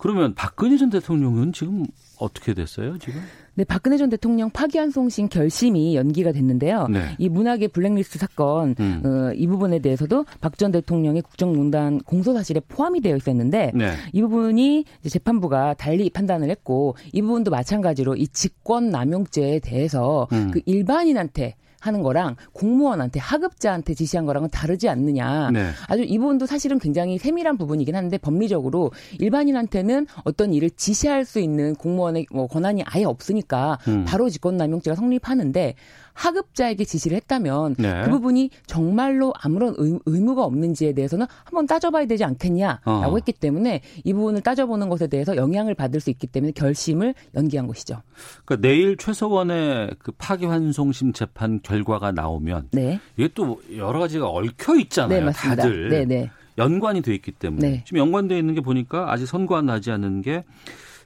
[0.00, 1.84] 그러면 박근혜 전 대통령은 지금
[2.18, 3.20] 어떻게 됐어요, 지금?
[3.54, 6.86] 네, 박근혜 전 대통령 파기환송심 결심이 연기가 됐는데요.
[6.88, 7.14] 네.
[7.18, 9.02] 이 문학의 블랙리스트 사건 음.
[9.04, 13.92] 어, 이 부분에 대해서도 박 전 대통령의 국정농단 공소 사실에 포함이 되어 있었는데 네.
[14.12, 20.50] 이 부분이 재판부가 달리 판단을 했고 이 부분도 마찬가지로 이 직권 남용죄에 대해서 음.
[20.50, 25.50] 그 일반인한테 하는 거랑 공무원한테 하급자한테 지시한 거랑은 다르지 않느냐.
[25.50, 25.70] 네.
[25.88, 31.74] 아주 이 부분도 사실은 굉장히 세밀한 부분이긴 한데 법리적으로 일반인한테는 어떤 일을 지시할 수 있는
[31.74, 34.04] 공무원의 뭐 권한이 아예 없으니까 음.
[34.06, 35.74] 바로 직권남용죄가 성립하는데
[36.12, 38.02] 하급자에게 지시를 했다면 네.
[38.04, 39.74] 그 부분이 정말로 아무런
[40.06, 43.16] 의무가 없는지에 대해서는 한번 따져봐야 되지 않겠냐라고 어.
[43.16, 48.02] 했기 때문에 이 부분을 따져보는 것에 대해서 영향을 받을 수 있기 때문에 결심을 연기한 것이죠.
[48.44, 53.00] 그러니까 내일 최서원의 그 파기환송심 재판 결과가 나오면 네.
[53.16, 55.26] 이게 또 여러 가지가 얽혀 있잖아요.
[55.26, 56.30] 네, 다들 네, 네.
[56.58, 57.84] 연관이 돼 있기 때문에 네.
[57.86, 60.44] 지금 연관돼 있는 게 보니까 아직 선고가 나지 않은 게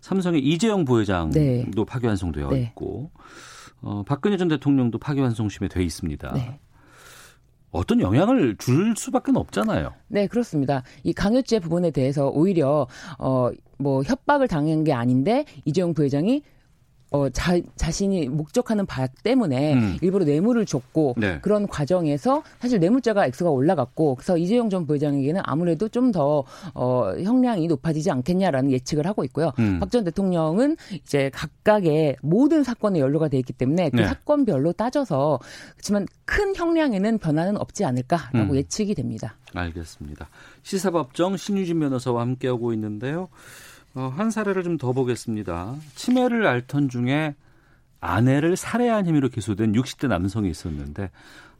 [0.00, 1.66] 삼성의 이재용 부회장도 네.
[1.86, 3.10] 파기환송되어 있고.
[3.84, 6.32] 어, 박근혜 전 대통령도 파기환송심에 돼 있습니다.
[6.34, 6.58] 네.
[7.70, 9.92] 어떤 영향을 줄 수밖에 없잖아요.
[10.08, 10.84] 네, 그렇습니다.
[11.02, 12.86] 이 강요죄 부분에 대해서 오히려
[13.18, 16.42] 어 뭐 협박을 당한 게 아닌데 이재용 부회장이
[17.14, 19.96] 어, 자, 자신이 목적하는 바 때문에 음.
[20.02, 21.38] 일부러 뇌물을 줬고 네.
[21.42, 26.44] 그런 과정에서 사실 뇌물자가 액수가 올라갔고 그래서 이재용 전 부회장에게는 아무래도 좀 더
[26.74, 29.52] 어, 형량이 높아지지 않겠냐라는 예측을 하고 있고요.
[29.58, 29.80] 음.
[29.80, 34.06] 박전 대통령은 이제 각각의 모든 사건에 연루가 돼 있기 때문에 그 네.
[34.06, 35.40] 사건별로 따져서
[35.72, 38.56] 그렇지만 큰 형량에는 변화는 없지 않을까라고 음.
[38.56, 39.36] 예측이 됩니다.
[39.54, 40.28] 알겠습니다.
[40.62, 43.28] 시사법정 신유진 변호사와 함께하고 있는데요.
[43.94, 45.76] 어, 한 사례를 좀 더 보겠습니다.
[45.94, 47.34] 치매를 앓던 중에
[48.00, 51.10] 아내를 살해한 혐의로 기소된 60대 남성이 있었는데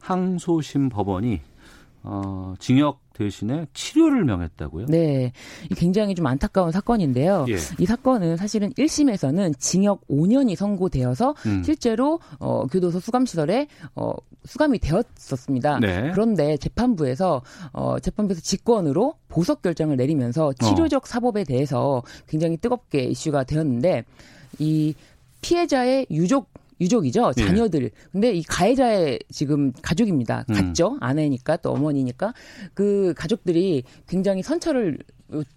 [0.01, 1.41] 항소심 법원이
[2.07, 4.87] 어, 징역 대신에 치료를 명했다고요?
[4.87, 5.31] 네.
[5.75, 7.45] 굉장히 좀 안타까운 사건인데요.
[7.49, 7.55] 예.
[7.79, 11.63] 이 사건은 사실은 1심에서는 징역 5년이 선고되어서 음.
[11.63, 15.79] 실제로 어, 교도소 수감시설에 어, 수감이 되었었습니다.
[15.79, 16.11] 네.
[16.11, 17.41] 그런데 재판부에서
[17.73, 21.07] 어, 재판부에서 직권으로 보석 결정을 내리면서 치료적 어.
[21.07, 24.03] 사법에 대해서 굉장히 뜨겁게 이슈가 되었는데
[24.59, 24.93] 이
[25.41, 26.49] 피해자의 유족
[26.81, 27.31] 유족이죠.
[27.37, 27.41] 예.
[27.41, 27.83] 자녀들.
[27.83, 27.89] 예.
[28.11, 30.43] 근데 이 가해자의 지금 가족입니다.
[30.47, 30.93] 같죠.
[30.93, 30.97] 음.
[31.01, 32.33] 아내니까 또 어머니니까
[32.73, 34.99] 그 가족들이 굉장히 선처를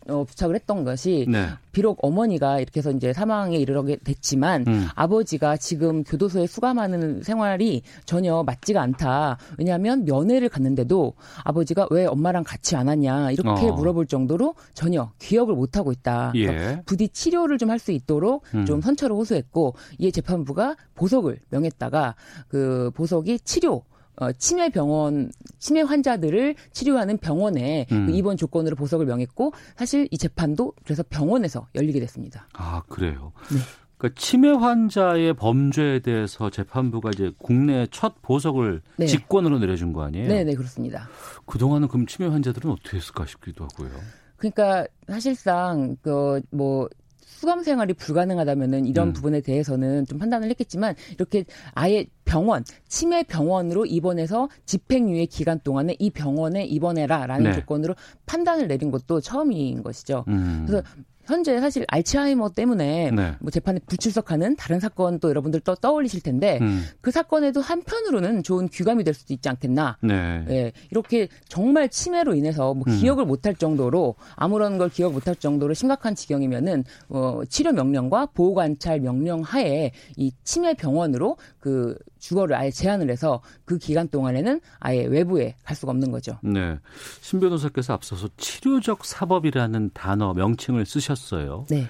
[0.08, 1.48] 어, 부착을 했던 것이 네.
[1.72, 4.88] 비록 어머니가 이렇게 해서 이제 사망에 이르게 됐지만 음.
[4.94, 9.36] 아버지가 지금 교도소에 수감하는 생활이 전혀 맞지가 않다.
[9.58, 11.12] 왜냐하면 면회를 갔는데도
[11.44, 13.72] 아버지가 왜 엄마랑 같이 안 왔냐 이렇게 어.
[13.74, 16.32] 물어볼 정도로 전혀 기억을 못 하고 있다.
[16.34, 16.82] 예.
[16.86, 18.64] 부디 치료를 좀 할 수 있도록 음.
[18.64, 22.14] 좀 선처를 호소했고 이에 재판부가 보석을 명했다가
[22.48, 23.82] 그 보석이 치료
[24.20, 28.06] 어, 치매 병원 치매 환자들을 치료하는 병원에 음.
[28.06, 32.48] 그 입원 조건으로 보석을 명했고 사실 이 재판도 그래서 병원에서 열리게 됐습니다.
[32.54, 33.32] 아 그래요.
[33.50, 33.58] 네.
[33.96, 39.06] 그러니까 치매 환자의 범죄에 대해서 재판부가 이제 국내 첫 보석을 네.
[39.06, 40.28] 직권으로 내려준 거 아니에요?
[40.28, 41.08] 네, 네 그렇습니다.
[41.46, 43.90] 그 동안은 그럼 치매 환자들은 어떻게 했을까 싶기도 하고요.
[44.36, 46.88] 그러니까 사실상 그 뭐
[47.28, 49.12] 수감 생활이 불가능하다면은 이런 음.
[49.12, 56.10] 부분에 대해서는 좀 판단을 했겠지만 이렇게 아예 병원 치매 병원으로 입원해서 집행유예 기간 동안에 이
[56.10, 57.52] 병원에 입원해라라는 네.
[57.52, 60.24] 조건으로 판단을 내린 것도 처음인 것이죠.
[60.28, 60.64] 음.
[60.66, 60.82] 그래서
[61.28, 63.34] 현재 사실 알츠하이머 때문에 네.
[63.40, 66.84] 뭐 재판에 불출석하는 다른 사건 또 여러분들 또 떠올리실 텐데 음.
[67.00, 69.98] 그 사건에도 한편으로는 좋은 귀감이 될 수도 있지 않겠나.
[70.02, 70.44] 네.
[70.48, 72.98] 예, 이렇게 정말 치매로 인해서 뭐 음.
[72.98, 79.00] 기억을 못할 정도로 아무런 걸 기억 못할 정도로 심각한 지경이면은 어, 치료 명령과 보호 관찰
[79.00, 85.54] 명령 하에 이 치매 병원으로 그 주거를 아예 제한을 해서 그 기간 동안에는 아예 외부에
[85.64, 86.38] 갈 수가 없는 거죠.
[86.42, 86.78] 네.
[87.20, 91.66] 신 변호사께서 앞서서 치료적 사법이라는 단어 명칭을 쓰셨 어요.
[91.68, 91.86] 네.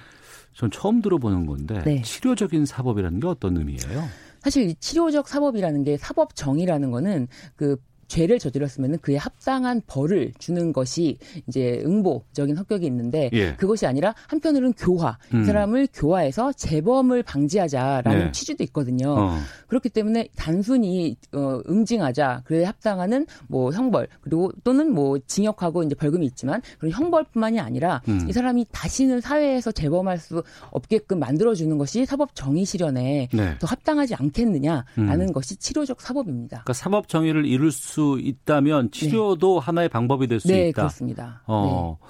[0.53, 2.01] 전 처음 들어보는 건데 네.
[2.01, 4.07] 치료적인 사법이라는 게 어떤 의미예요?
[4.41, 7.77] 사실 이 치료적 사법이라는 게 사법 정의라는 거는 그
[8.09, 13.53] 죄를 저질렀으면 그에 합당한 벌을 주는 것이 이제 응보적인 성격이 있는데 예.
[13.55, 15.43] 그것이 아니라 한편으로는 교화 음.
[15.43, 18.31] 이 사람을 교화해서 재범을 방지하자라는 네.
[18.31, 19.15] 취지도 있거든요.
[19.17, 19.37] 어.
[19.67, 26.25] 그렇기 때문에 단순히 어, 응징하자 그에 합당하는 뭐 형벌 그리고 또는 뭐 징역하고 이제 벌금이
[26.25, 28.25] 있지만 그런 형벌뿐만이 아니라 음.
[28.27, 33.55] 이 사람이 다시는 사회에서 재범할 수 없게끔 만들어주는 것이 사법 정의 실현에 네.
[33.59, 35.31] 더 합당하지 않겠느냐라는 음.
[35.31, 36.63] 것이 치료적 사법입니다.
[36.63, 39.65] 그러니까 사법 정의를 이룰 수수 있다면 치료도 네.
[39.65, 40.83] 하나의 방법이 될수 네, 있다.
[40.83, 41.41] 그렇습니다.
[41.45, 41.97] 어.
[42.01, 42.07] 네.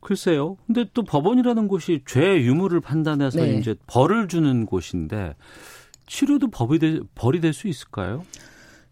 [0.00, 0.56] 글쎄요.
[0.66, 3.58] 근데 또 법원이라는 곳이 죄 유무를 판단해서 네.
[3.58, 5.36] 이제 벌을 주는 곳인데
[6.06, 8.24] 치료도 법이 될, 벌이 될 수 있을까요?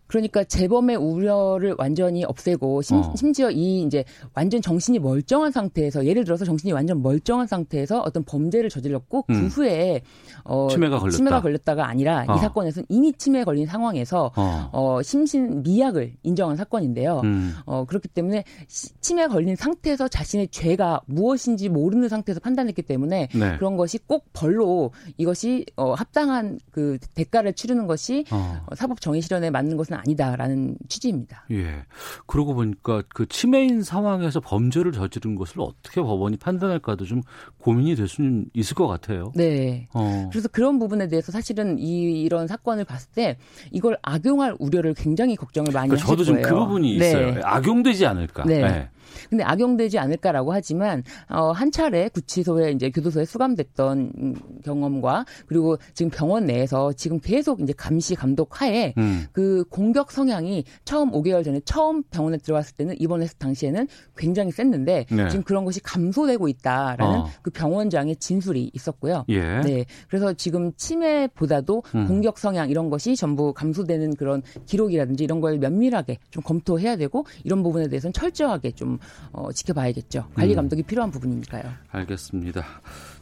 [0.08, 3.12] 그러니까 재범의 우려를 완전히 없애고 심, 어.
[3.16, 4.04] 심지어 이 이제
[4.34, 9.40] 완전 정신이 멀쩡한 상태에서 예를 들어서 정신이 완전 멀쩡한 상태에서 어떤 범죄를 저질렀고 그 음.
[9.42, 10.02] 그 후에
[10.44, 11.16] 어, 치매가 걸렸다.
[11.16, 12.34] 치매가 걸렸다 가 아니라 어.
[12.34, 14.70] 이 사건에서는 이미 치매에 걸린 상황에서 어.
[14.72, 17.20] 어 심신 미약을 인정한 사건인데요.
[17.24, 17.54] 음.
[17.66, 23.56] 어, 그렇기 때문에 치매에 걸린 상태에서 자신의 죄가 무엇인지 모르는 상태에서 판단했기 때문에 네.
[23.58, 28.60] 그런 것이 꼭 벌로 이것이 어, 합당한 그 대가를 치르는 것이 어.
[28.74, 31.44] 사법 정의 실현에 맞는 것은 아니다라는 취지입니다.
[31.50, 31.84] 예.
[32.26, 37.22] 그러고 보니까 그 치매인 상황에서 범죄를 저지른 것을 어떻게 법원이 판단할까도 좀
[37.58, 39.32] 고민이 될 수는 있을 것 같아요.
[39.34, 39.88] 네.
[39.92, 40.28] 어.
[40.30, 43.36] 그래서 그런 부분에 대해서 사실은 이, 이런 사건을 봤을 때
[43.70, 47.34] 이걸 악용할 우려를 굉장히 걱정을 많이 그러니까 저도 좀 그 부분이 있어요.
[47.34, 47.40] 네.
[47.42, 48.44] 악용되지 않을까.
[48.44, 48.60] 네.
[48.60, 48.90] 네.
[49.28, 54.34] 근데 악용되지 않을까라고 하지만 어, 한 차례 구치소에 이제 교도소에 수감됐던
[54.64, 59.26] 경험과 그리고 지금 병원 내에서 지금 계속 이제 감시 감독 하에 음.
[59.32, 63.86] 그 공격 성향이 처음 5개월 전에 처음 병원에 들어왔을 때는 입원했을 당시에는
[64.16, 65.28] 굉장히 셌는데 네.
[65.28, 67.28] 지금 그런 것이 감소되고 있다라는 어.
[67.42, 69.24] 그 병원장의 진술이 있었고요.
[69.28, 69.60] 예.
[69.60, 69.84] 네.
[70.08, 72.06] 그래서 지금 치매보다도 음.
[72.06, 77.62] 공격 성향 이런 것이 전부 감소되는 그런 기록이라든지 이런 걸 면밀하게 좀 검토해야 되고 이런
[77.62, 78.98] 부분에 대해서는 철저하게 좀
[79.32, 80.28] 어, 지켜봐야겠죠.
[80.34, 80.56] 관리 음.
[80.56, 80.84] 감독이 음.
[80.84, 81.64] 필요한 부분이니까요.
[81.90, 82.64] 알겠습니다.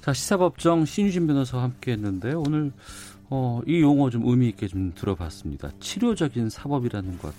[0.01, 2.73] 자 시사법정 신유진 변호사와 함께했는데 오늘
[3.29, 5.71] 어, 이 용어 좀 의미 있게 좀 들어봤습니다.
[5.81, 7.35] 치료적인 사법이라는 것.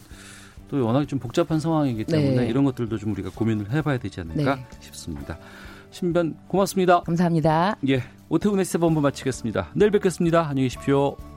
[0.70, 2.48] 또 워낙 좀 복잡한 상황이기 때문에 네.
[2.48, 4.66] 이런 것들도 좀 우리가 고민을 해봐야 되지 않을까 네.
[4.82, 5.38] 싶습니다.
[5.92, 7.02] 신변 고맙습니다.
[7.02, 7.78] 감사합니다.
[7.88, 9.70] 예, 오태훈의 시사본부 마치겠습니다.
[9.76, 10.42] 내일 뵙겠습니다.
[10.50, 11.37] 안녕히 계십시오.